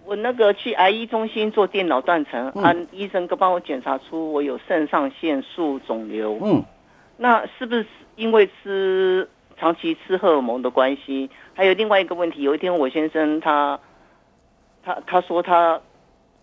[0.04, 2.62] 我那个去癌医中心做电脑断层，嗯。
[2.62, 6.62] 啊，医生哥帮我检查出我有肾上腺素肿瘤，嗯，
[7.16, 7.86] 那是不是
[8.16, 11.30] 因为吃长期吃荷尔蒙的关系？
[11.54, 13.80] 还有另外一个问题，有一天我先生他
[14.82, 15.80] 他他说他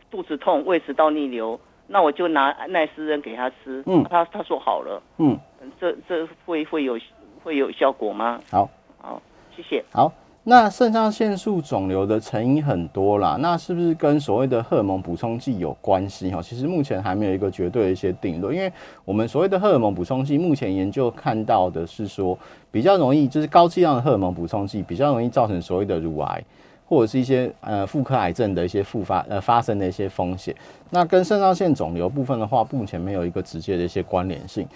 [0.09, 4.03] 肚子痛，胃食道逆流，那我就拿奈斯人给他吃，嗯。
[4.09, 5.39] 他他说好了，嗯，
[5.79, 6.97] 这这会会有
[7.43, 8.39] 会有效果吗？
[8.49, 9.21] 好，好，
[9.55, 9.83] 谢谢。
[9.91, 10.11] 好。
[10.43, 16.31] 那肾上腺素肿瘤的成因很多啦，那是不是跟所谓的荷尔蒙补充剂有关系？
[16.31, 18.73] 哈，其实目前还没有一个绝对的一些定论，因为
[19.05, 22.35] 我们所谓的荷尔蒙补充剂，目前研究看到的是说，
[22.71, 26.43] 比较容易就是高剂量的荷尔蒙补充剂比较容易造成所谓的乳癌
[26.87, 30.55] 或者是一些呃妇科癌症的一些复发呃发生的一些风险。
[30.89, 34.67] 那跟肾上腺肿瘤部分的话，目前没有一个直接的一些关联性。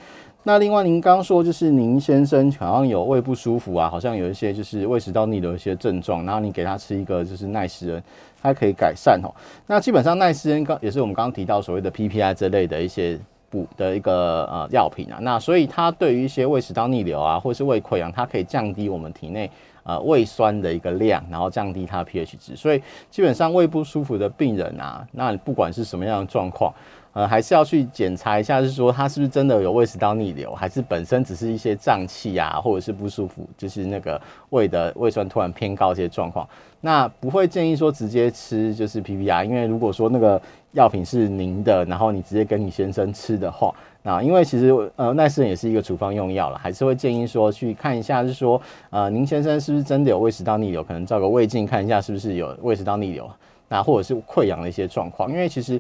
[0.48, 8.04] 那另外，您刚刚说就是您先生好像有胃不舒服啊，好像有一些就是胃食道逆流一些症状，然后你给他吃一个就是奈斯恩，
[8.40, 9.34] 它可以改善哦。
[9.66, 19.50] 那基本上奈斯恩刚也是我们刚刚提到所谓的 PPI 这类的一些补的一个呃药品啊，那所以它对于一些胃食道逆流啊，或是胃溃疡，它可以降低我们体内
[19.82, 22.56] 呃胃酸的一个量，然后降低它的 pH 值。
[22.56, 22.80] 所以
[23.10, 26.72] 基本上胃不舒服的病人啊，那不管是什么样的状况。
[27.16, 36.46] 呃，还是要去检查一下，是说他是不是真的有胃食道逆流，还是本身只是一些胀气啊，或者是不舒服，就是那个胃的胃酸突然偏高这些状况。
[36.82, 40.40] 那不会建议说直接吃就是 P P R，因为如果说那个
[40.74, 43.74] 药品是您的，然后你直接跟你先生吃的话，
[44.04, 53.32] 那因为其实呃奈斯也是一个处方用药了，还是会建议说去看一下，是说呃您先生是不是真的有胃食道逆流，可能照个胃镜看一下是不是有胃食道逆流，
[53.70, 55.80] 那或者是溃疡的一些状况，因为其实。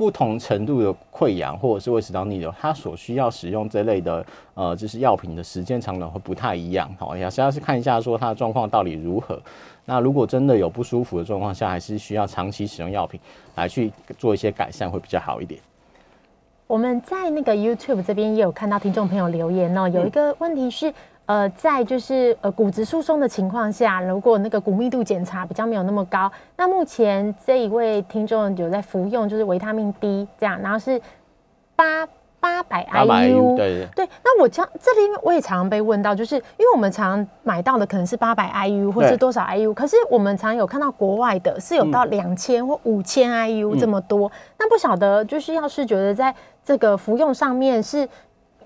[0.00, 6.90] 不同程度的溃疡或者是胃食道逆流，它所需要使用这类的呃，就是药品的时间长短会不太一样。
[6.98, 9.38] 好，也是要是看一下说它的状况到底如何。
[9.84, 13.20] 那如果真的有不舒服的状况下，还是需要长期使用药品
[13.56, 15.60] 来去做一些改善，会比较好一点。
[16.66, 20.94] 我们在那个 YouTube 这边也有看到听众朋友留言哦，有一个问题是，
[21.30, 31.00] 呃，在就是呃骨质疏松的情况下，如果那个骨密度检查比较没有那么高，那目前这一位听众有在服用就是维他命 D 这样，然后是
[31.76, 32.04] 八
[32.40, 33.56] 八百八百 IU，IU，
[33.94, 34.08] 对。
[34.24, 48.08] 那我常这里我也常常被问到，就是因为我们常买到的可能是八百 IU 或是多少 IU，可是我们常有看到国外的是有到两千或五千 IU 这么多，那不晓得就是要是觉得在这个服用上面是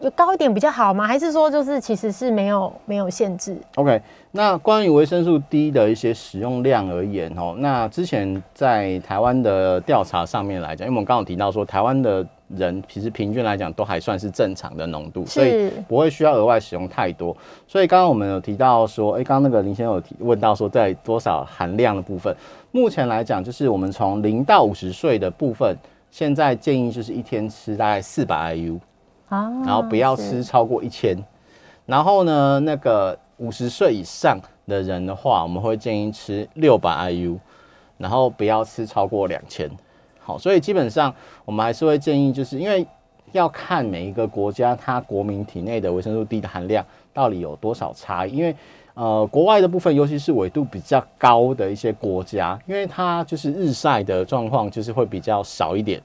[0.04, 1.06] 有高一点比较好吗？
[1.06, 3.98] 还是说就是其实是没有没有限制？OK，
[4.32, 17.34] 那关于维生素 D 的一些使用量而言哦，那之前在台湾的调查上面来讲，因为我们刚刚有提到说，台湾的人其实平均来讲都还算是正常的浓度，所以不会需要额外使用太多。
[17.66, 22.36] 所以刚刚我们有提到说，诶，刚刚那个林先生有提问到说，在多少含量的部分，
[22.72, 25.74] 目前来讲，就是我们从零到五十岁的部分，
[26.10, 28.78] 现在建议就是一天吃大概四百 IU。
[29.28, 31.16] 啊，然后不要吃超过一千。
[31.86, 37.38] 然后呢，那个五十岁以上的人的话，我们会建议吃六百 IU，
[37.98, 39.70] 然后不要吃超过两千。
[40.20, 42.86] 好，所以基本上我们还是会建议，就是因为
[43.32, 48.54] 要看每一个国家它国民体内的维生素 D 的含量到底有多少差异，因为。
[48.96, 56.00] 呃，国外的部分，尤其是纬度比较高的一些国家，因为它就是日晒的状况就是会比较少一点，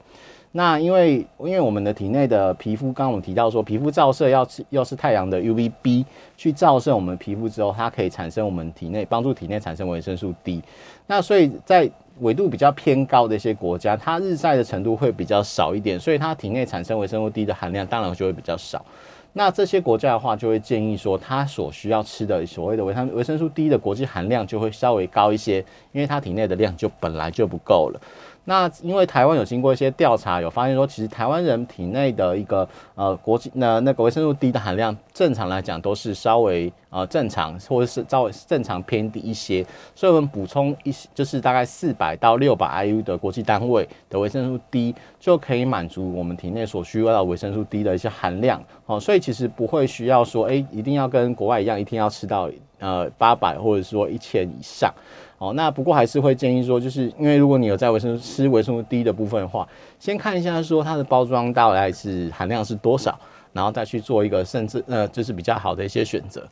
[0.52, 6.04] 那因为因为我们的体内的皮肤，刚刚我们提到说，皮肤照射要是要是太阳的 UVB
[6.36, 10.64] 去照射我们皮肤之后，它可以产生我们体内帮助体内产生维生素 D。
[11.06, 11.88] 那所以在
[12.20, 18.84] 纬度比较偏高的一些国家，它日晒的程度会比较少一点，所以它体内产生维生素 D 的含量当然就会比较少。
[19.32, 25.60] 那这些国家的话，就会建议说，它所需要吃的所谓的维他维生素 D 的国际含量就会稍微高一些，
[25.92, 28.02] 因为它体内的量就本来就不够了。
[28.46, 39.64] 那因为台湾有经过一些调查，有发现说，其实台湾人体内的一个呃国际那那个维生素 D 的含量，正常来讲都是稍微呃正常，或者是稍微正常偏低一些，
[39.94, 48.64] 所以我们补充一些，就是大概四百到六百 IU 的国际单位的维生素 D，就可以满足我们体内所需要的维生素 D 的一些含量。
[48.88, 54.92] 哦，所以其实不会需要说，哎，一定要跟国外一样，一定要吃到呃八百或者说一千以上。
[55.40, 59.66] 哦，那不过还是会建议说，就是因为如果你有在维生素吃维生素 D 的部分的话，
[59.98, 63.18] 先看一下说它的包装大概是含量是多少，
[63.54, 66.46] 然后再去做一个甚至呃就是比较好的一些选择。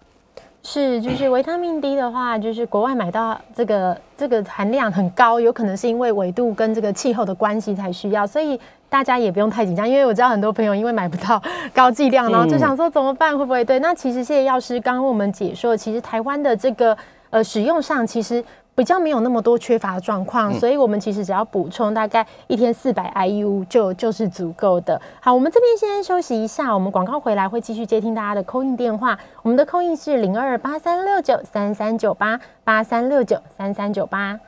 [0.63, 8.57] 是，就是维他命 D 的话，就是国外买到这个这个含量很高，有可能是因为纬度跟这个气候的关系才需要，所以
[8.88, 11.41] 大家也不用太紧张，因为我知道很多朋友因为买不到
[11.73, 13.79] 高剂量，然后就想说怎么办，会不会对？
[13.79, 16.97] 那其实谢谢药师刚刚我们解说，其实台湾的这个
[17.31, 18.41] 呃使用上其实。
[18.78, 25.01] 比较没有那么多缺乏的状况，所以我们其实只要补充大概一天四百 IU 就就是足够的。
[25.19, 29.17] 好，我们这边先休息一下，我们广告回来会继续接听大家的扣印电话。
[29.41, 34.39] 我们的扣印是零二八三六九三三九八八三六九三三九八。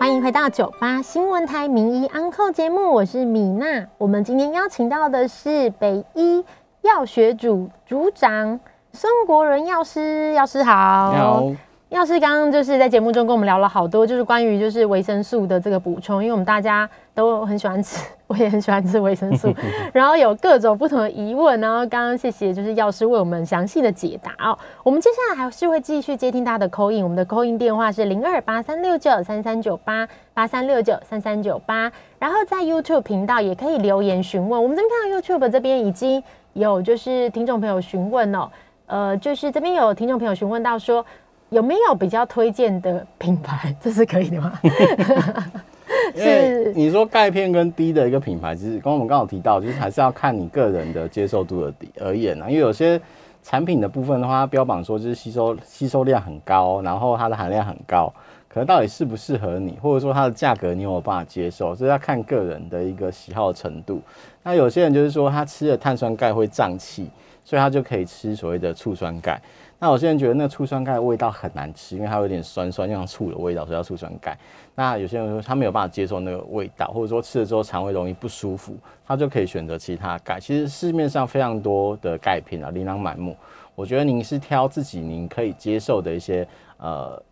[0.00, 3.86] 欢迎回到九八新闻台名医安扣节目，我是米娜。
[3.98, 6.42] 我们今天邀请到的是北医
[6.80, 8.58] 药学组组长
[8.94, 11.12] 孙国仁药师，药师好。
[11.12, 11.67] 你好。
[11.88, 19.50] 药师刚刚就是在节目中跟我们聊了好多，就是关于就是维生素的这个补充，因为我们大家都很喜欢吃，我也很喜欢吃维生素，
[19.94, 24.58] 然后有各种不同的疑问，然后刚刚谢谢就是药师为我们详细的解答哦。
[24.82, 34.62] 我们接下来还是会继续接听大家的口音，我们的口音电话是零二八三六九三三九八八三六九三三九八，然后在 YouTube 频道也可以留言询问。
[34.62, 36.22] 我们这边看到 YouTube 这边已经
[36.52, 38.50] 有就是听众朋友询问哦，
[38.84, 41.02] 呃，就是这边有听众朋友询问到说。
[41.50, 43.74] 有没有比较推荐的品牌？
[43.80, 44.58] 这是可以的吗？
[46.14, 52.48] 是你说钙片跟低的一个品牌，其实刚我们刚好提到，就是还是要看你个人的接受度的而言啊。
[52.48, 53.00] 因为有些
[53.42, 58.12] 产品的部分的话，它标榜说就是吸收吸收量很高，然后它的含量很高，
[58.48, 64.02] 可能到底适不适合你，或者说它的价格你有没有办法接受，这要看个人的一个喜好程度。
[64.42, 67.08] 那有些人就是说他吃了碳酸钙会胀气，
[67.44, 69.40] 所以他就可以吃所谓的醋酸钙。
[69.80, 74.36] 那我现在觉得那醋酸钙味道很难吃，因为它有点酸酸，像醋的味道，所以叫醋酸钙。
[74.74, 78.76] 那有些人说他没有办法接受那个味道，或者说吃了之后肠胃容易不舒服，
[79.06, 80.40] 他就可以选择其他钙。
[80.40, 83.36] 其实市面上非常多的钙片啊，琳琅满目。
[83.76, 86.44] 我觉得您是挑自己您可以接受的一些
[86.78, 87.22] 呃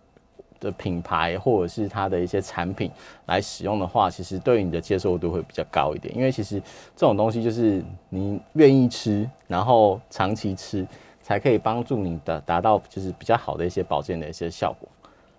[0.61, 2.89] 的品牌，或者是它的一些产品
[3.27, 6.17] 来使用的话，其实对你的接受度会比较高一点。
[6.17, 6.61] 因为其实
[6.95, 10.87] 这种东西就是你愿意吃，然后长期吃。
[11.27, 14.89] 才可以帮助你的达到就是比较好的一些保健的一些效果。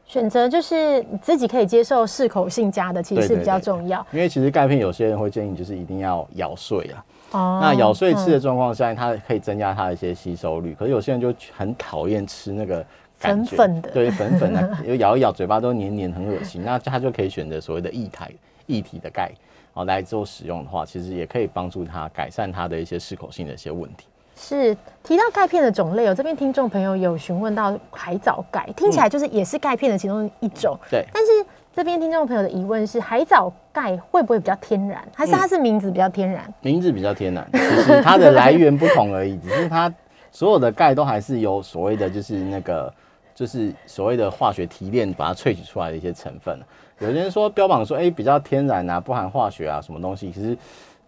[0.06, 4.06] 选择就是自己可以接受适口性加的，其实是比较重要。
[4.12, 7.06] 因为其实钙片有些人会建议就是一定要咬碎啊。
[7.32, 7.60] 哦。
[7.62, 10.76] 那咬碎吃的状况下，它可以增加它的一些吸收率。
[10.78, 12.86] 可是有些人就很讨厌吃那个
[13.18, 16.62] 粉粉的，对粉粉的， 有咬一咬嘴巴都黏黏，很恶心。
[16.66, 18.30] 那他就可以选择所谓的液态
[18.66, 19.32] 液体的钙，
[19.72, 24.06] 哦来做使用的话，其实也可以帮助他改善他的一些适口性的一些问题。
[24.40, 30.78] 是提到钙片的种类，哦这边听众朋友有询问到海藻钙，听起来就是也是钙片的其中一种。
[30.92, 31.32] 对，但是
[31.74, 36.54] 这边听众朋友的疑问是，海藻钙会不会比较天然，还是它是名字比较天然？
[36.62, 39.92] 名字比较天然， 其实它的来源不同而已，只是它
[40.32, 42.94] 所有的钙都还是有所谓的，就是那个
[43.34, 46.60] 就是所谓的化学提炼把它萃取出来的一些成分。
[47.00, 50.56] 有些人说标榜说，哎，比较天然啊，不含化学啊，什么东西，其实。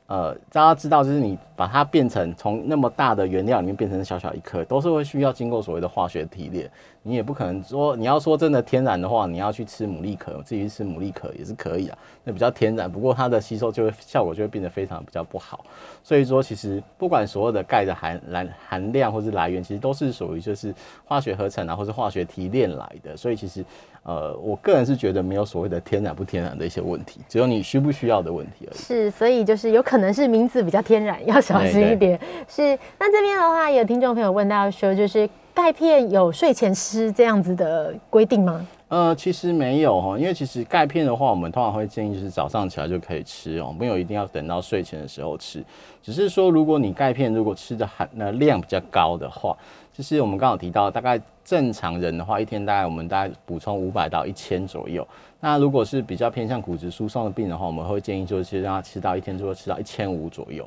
[0.10, 6.68] 呃，大家知道，就是你把它变成从那么大的原料里面变成小小一颗，都是会需要经过所谓的化学提炼。
[7.04, 12.92] 你也不可能说，你要说真的天然的话，你要去吃牡蛎壳，自己去吃牡蛎壳也是可以啊，那比较天然。
[12.92, 15.64] 不过它的吸收就会效果就会变得非常比较不好。
[16.04, 20.74] 所以说，其实不管所有的钙的含含含量或是来源，其实都是属于就是
[21.06, 23.16] 化学合成啊，或是化学提炼来的。
[23.16, 23.64] 所以其实。
[24.04, 28.78] 呃，我个人是觉得没有所谓的天然不天然的一些问题，只有你需不需要的问题而已。
[28.78, 32.20] 是，所以就是有可能是名字比较天然，要小心一点。
[32.48, 38.66] 是，那这边的话，有听众朋友问到说，就是钙片有睡前吃这样子的规定吗？
[38.88, 45.64] 呃，其实没有哈，因为其实钙片的话，我们通常会建议就是早上起来就可以吃哦，没有一定要等到睡前的时候吃。
[46.02, 49.56] 只是说，如果你钙片如果吃的含那量比较高的话，
[50.00, 55.06] 就是我们刚好提到，大概正常人的话，一天大概我们大概补充五百到一千左右。
[55.42, 60.66] 那如果是比较偏向骨质疏松的病人的话，我们会建议就是让他吃到一天就会吃到一千五左右。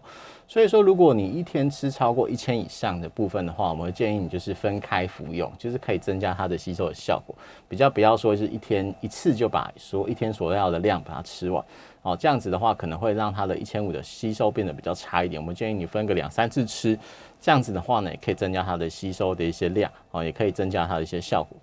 [0.52, 7.34] 所以说，如果你一天吃超过一千以上的部分的话，我们会建议你就是分开服用，就是可以增加它的吸收的效果，
[7.70, 11.64] 比较不要说是一天一次就把说一天所要的量把它吃完，
[12.02, 15.40] 哦，这样子的话可能会让它的一千五的吸收变得比较差一点。
[15.40, 16.98] 我们建议你分个两三次吃，
[17.40, 21.56] 这样子的话呢，也可以增加它的吸收的一些量，哦，也可以增加它的一些效果。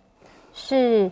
[0.52, 1.12] 是。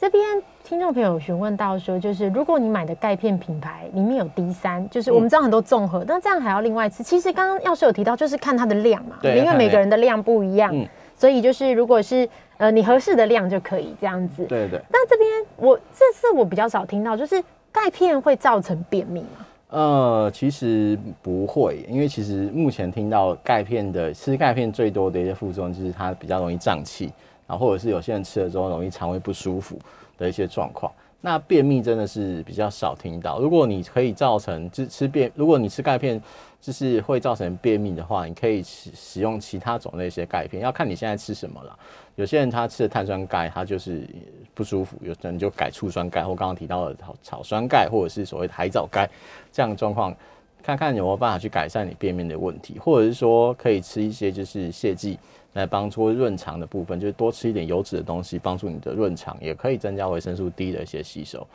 [0.00, 0.24] 这边
[0.62, 7.02] 听众朋友询问到说，就是如果你买的钙片品牌里面有 D 三，就是我们知道很多综合，那这样还要另外吃。
[7.02, 10.72] 其实刚刚药师有提到，就是看它的量嘛，因为每个人的量不一样，
[11.16, 12.28] 所以就是如果是
[12.58, 14.44] 呃你合适的量就可以这样子。
[14.44, 14.80] 对对。
[14.88, 17.42] 但这边我这次我比较少听到，就是
[17.72, 19.46] 钙片会造成便秘吗？
[19.70, 27.12] 呃，其实不会，因为其实目前听到钙片的吃钙片最多的一些副作用就是它比较容易胀气。
[27.48, 29.76] 啊，或者是有些人吃了之后容易肠胃不舒服
[30.16, 33.40] 的一些状况，那便秘真的是比较少听到。
[33.40, 36.22] 如果你可以造成吃吃便，如果你吃钙片
[36.60, 41.76] 就是会造成便秘的话，你可以使使用其他种类一些钙片，要看你现在吃什么了。
[42.16, 44.06] 有些人他吃的碳酸钙，他就是
[44.52, 49.08] 不舒服，有人就改醋酸钙，或刚刚提到的草草酸钙，或者是所谓的海藻钙
[49.52, 50.14] 这样的状况，
[50.62, 55.18] 看看有没有办法去改善你便秘的问题，或者是说可以吃一些就是泻剂。
[55.54, 61.46] 来帮助润肠的部分，就是多吃一点油脂的东西，帮助你的润肠，也可以增加维生素 D 的一些吸收。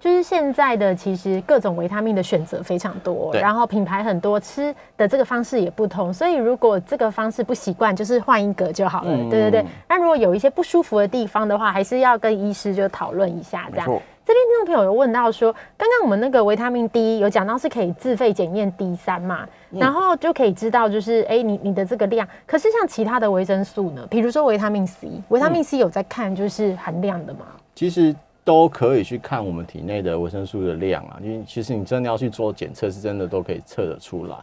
[0.00, 9.12] 就是现在的其实各种维他命的选择非常多，然后品牌很多，吃的这个方式也不同，所以如果这个方式不习惯，就是换一个就好了。
[9.28, 9.66] 对对对。
[9.88, 14.00] 那如果有一些不舒服的地方的话，还是要跟医师就讨论一下，这样。
[14.28, 22.28] 这边听众朋友有问到说，刚刚我们那个维他命 D 有讲到是可以自费检验 D 三嘛，然后就可以知道就是哎你你的这个量。
[22.46, 27.46] 可是像其他的维生素呢，比如说维他命 C，维他命 C 有在看就是含量的吗？
[27.74, 28.14] 其实
[28.44, 34.36] 都可以去看我们体内的维生素的量啊，因为其实你真的要去做检测，是真的都可以测得出来。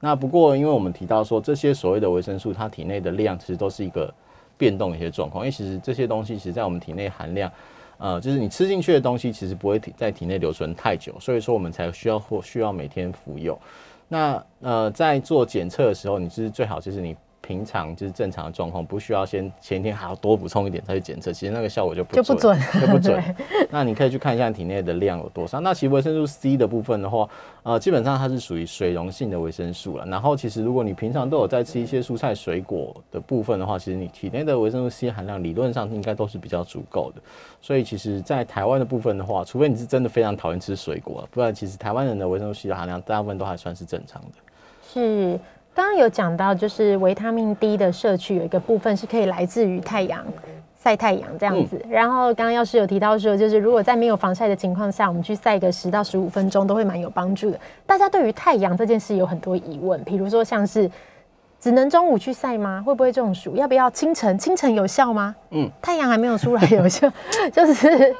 [0.00, 4.12] 那不过因为我们提到说这些所谓的维生素，它体内的量其实都是一个
[4.56, 7.48] 变动的一些状况，因为其实这些东西其实在我们体内含量。
[7.98, 13.58] 呃，就是你吃进去的东西，其实不会体在体内留存太久，所以说我们才需要或需要每天服用。
[14.08, 17.14] 那呃，在做检测的时候，你是最好就是你。
[17.48, 23.24] 平常就是正常的状况，不需要先前一天还要多补充一点再去检测，其实那个效果就不就不准，就不准。
[23.72, 25.58] 那你可以去看一下体内的量有多少。
[25.58, 27.26] 那其实维生素 C 的部分的话，
[27.62, 30.04] 呃，基本上它是属于水溶性的维生素了。
[30.04, 37.22] 然后其实如果你平常都有在吃一些蔬菜水果的部分的话，其实你体内的维生素 C 含量理论上应该都是比较足够的。
[37.62, 44.28] 所以其实，在台湾的部分的话，除非你是真的非常讨厌吃水果，不然其实台湾人的维生素 C 的含量大部分都还算是正常的。
[44.92, 45.40] 是。
[45.78, 50.26] 刚刚有讲到，就是维他命 D 的摄取有一个部分是可以来自于太阳，
[50.82, 51.80] 晒太阳这样子。
[51.88, 57.60] 然后刚刚药师有提到说，就是如果在没有防晒的情况下，我们去晒个十到十五分钟，都会蛮有帮助的。
[57.86, 60.90] 大家对于太阳这件事有很多疑问，比如说像是
[61.60, 62.82] 只能中午去晒吗？
[62.84, 63.54] 会不会中暑？
[63.54, 64.36] 要不要清晨？
[64.36, 65.32] 清晨有效吗？
[65.50, 67.08] 嗯，太阳还没有出来有效，
[67.54, 68.16] 就是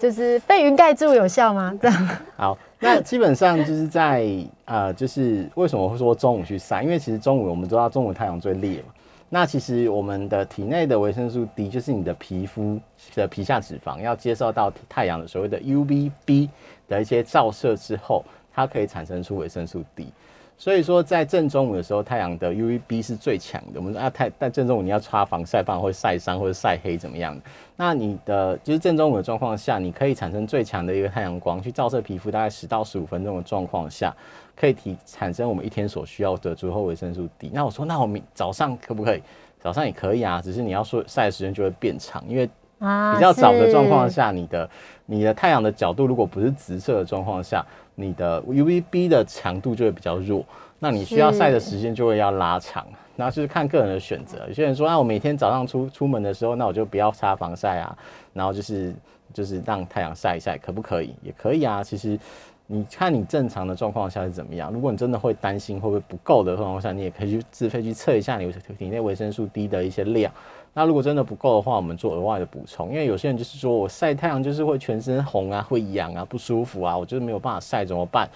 [0.00, 1.78] 就是被云盖住有效吗？
[1.78, 2.56] 这样好。
[2.86, 4.26] 那基本上就是在
[4.64, 6.82] 呃，就是为什么会说中午去晒？
[6.82, 8.94] 因为其实中午我们知道中午太阳最烈嘛。
[9.28, 12.78] 那其实我们的体内的维生素 D，就是你的皮肤
[13.14, 16.48] 的皮下脂肪要接受到太阳的所谓的 UVB
[16.86, 18.24] 的一些照射之后，
[18.54, 20.12] 它可以产生出维生素 D。
[20.58, 23.78] 所以说，在正中午的时候，太阳的 UVB 是最强的。
[23.78, 27.42] 我们说啊，太在正中午你要擦防晒，不然会晒伤或者晒黑怎么样的？
[27.76, 34.14] 那你的就是正中午的状况下，你可以产生最强的一个太阳光去照射皮肤，大概十到十五分钟的状况下，
[34.56, 37.50] 可以提产生我们一天所需要的足够维生素 D。
[37.52, 39.22] 那我说，那我们早上可不可以？
[39.60, 44.70] 早上也可以啊，只是你要说晒的时间就会变长，因为比较早的状况下，你的
[45.04, 47.62] 你的太阳的角度如果不是直射的状况下。
[47.96, 50.44] 你的 UVB 的强度就会比较弱，
[50.78, 52.86] 那你需要晒的时间就会要拉长，
[53.16, 54.44] 然后就是看个人的选择。
[54.46, 57.98] 有些人说，那我每天早上出出门的时候，那我就不要擦防晒啊，
[58.32, 58.94] 然后就是
[59.32, 61.14] 就是让太阳晒一晒，可不可以？
[61.22, 61.82] 也可以啊。
[61.82, 62.18] 其实
[62.66, 64.70] 你看你正常的状况下是怎么样。
[64.70, 70.30] 如果你真的会担心会不会不够的状况下，你也可以去自费去测一下你体内维生素 D 的一些量。
[70.78, 72.90] 那如果真的不够的话，我们做额外的补充。
[72.90, 78.28] 因为有些人就是说我晒太阳就是会全身红啊，会痒啊，不舒服啊，我就是没有办法晒怎么办？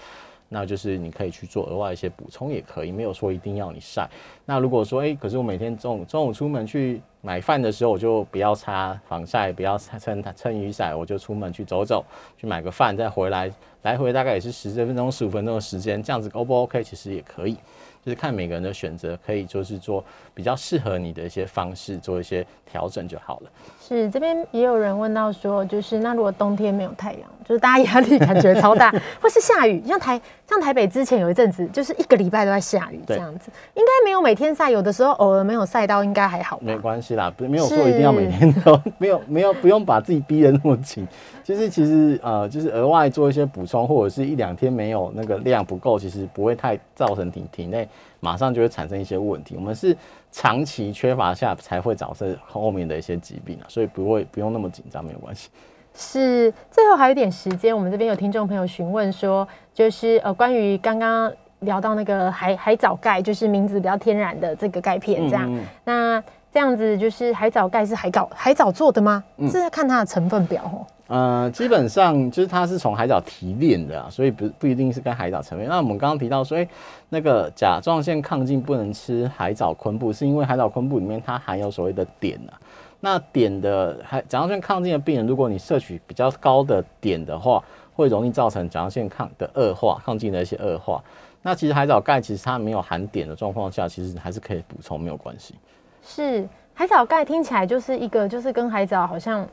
[0.49, 4.09] 那就是你可以去做额外一些补充也可以，没有说一定要你晒。
[4.43, 12.03] 那如果说哎、可是我每天中午中午出门去买饭的时候，我就不要擦防晒，不要撑撑雨伞，我就出门去走走，
[12.39, 13.51] 去买个饭再回来，
[13.83, 16.83] 来回大概也是十分钟十五分钟的时间，这样子 O 不 OK？
[16.83, 17.55] 其实也可以。
[18.03, 23.49] 就是看每个人的选择，可以就是做比较适合你的一些方式，做一些调整就好了。
[23.79, 28.91] 是这边也有人问到说，就是那如果冬天没有太阳，就是大家压力感觉超大，
[29.21, 36.77] 或是下雨，像台像台北之前有一阵子，就是一个礼拜都在下雨这样子，应该没有每天晒，有的时候偶尔没有晒到，应该还好没？
[36.77, 41.07] 关系啦，不没有说一定要每天都没有没有不用把自己逼得那么紧。
[41.43, 47.87] 就是其实呃，就是额外做一些补充，或者是一两天没有那个量不够，其实不会太造成体体内
[48.21, 49.55] 马上就会产生一些问题。
[49.57, 49.95] 我们是
[50.31, 55.49] 长期缺乏下才会导致后面的一些疾病啊，所以不会不用那么紧张，没有关系。
[55.93, 69.21] 是，最后还有一点时间，我们这边有听众朋友询问说，就是呃，关于刚刚聊到那个海海藻钙，就是名字比较天然的这个钙片，这样，嗯嗯那这样子就是海藻钙是海藻海藻做的吗？
[69.35, 70.87] 嗯是在看它的成分表哦。
[71.11, 75.67] 呃，基本上就是它是从海藻提炼的啊，所以不不一定是跟海藻成分。
[75.67, 76.65] 那我们刚刚提到说，哎、
[77.09, 82.55] 那个甲状腺亢进不能吃海藻昆布，是因为海藻昆布里面它含有所谓的碘啊。
[83.01, 87.61] 那碘的海甲状腺亢进的病人，如果你摄取比较高的碘的话，
[87.93, 91.03] 会容易造成甲状腺亢的恶化，亢进的一些恶化。
[91.41, 95.55] 那其实海藻钙其实它没有含碘的状况下，其实还是可以补充，没有关系。
[96.01, 99.45] 是海藻钙听起来就是一个，就是跟海藻好像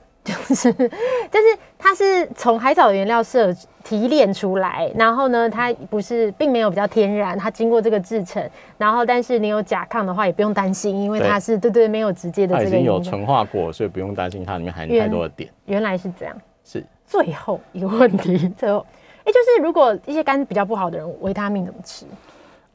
[0.55, 8.43] 是就是 它是从海藻原料摄提炼出来，然后呢，它不是并没有比较天然，它经过这个制成，
[8.77, 13.01] 然后但是你有甲亢的话也不用担心，因为它是对对没有直接的它已经有。
[13.01, 15.49] 纯化过，所以不用担心它里面含原太多的碘。
[15.67, 16.37] 原来是这样。
[16.65, 16.85] 是。
[17.07, 18.85] 最后一个问题，最后
[19.25, 22.05] 哎、就是如果一些肝比较不好的人，维他命怎么吃？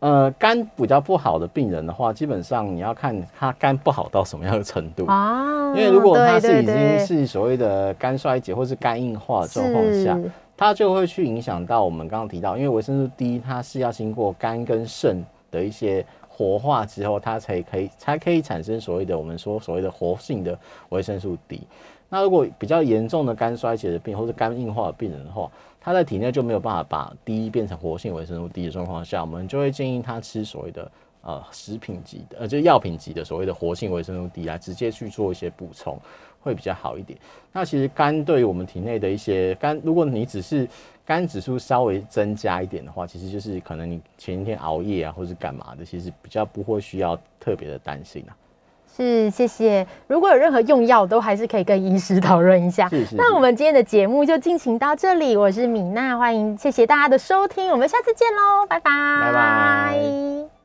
[0.03, 5.05] 呃，肝比较不好的病人的话，基本上你要看他肝不好到什么样的程度。
[5.05, 21.61] 啊因为如果他是已经是所谓的肝衰竭或是肝硬化的状况下，是它就会去影响到我们刚刚提到，因为维生素 D 它是要经过肝跟肾的一些活化之后，它才可以才可以产生所谓的我们说所谓的活性的维生素 D。
[22.09, 25.49] 那如果比较严重的肝衰竭的病或是肝硬化的病人的话，
[25.83, 30.89] 他在体内就没有办法把 D 变成活性维生素 D 的状况下，我们就会建议他吃所谓的
[31.21, 35.99] 呃食品级的呃就是药品级的所谓的活性维生素 D 来直接去做一些补充，
[36.41, 37.19] 会比较好一点。
[37.51, 40.65] 那其实肝对于我们体内的一些肝，如果你只是
[41.05, 48.31] 肝指数稍微增加一点的话，其实就是可能你前一天熬夜啊，或是干嘛的，其实比较不会需要特别的担心啊。
[48.95, 49.85] 是，谢谢。
[50.07, 52.87] 如果有任何用药，都还是可以跟医师讨论一下。
[52.89, 58.91] 是是那我们今天的节目就进行到这里，我是米娜，欢迎，谢谢大家的收听，我们下次见喽，拜拜，
[59.21, 60.53] 拜拜。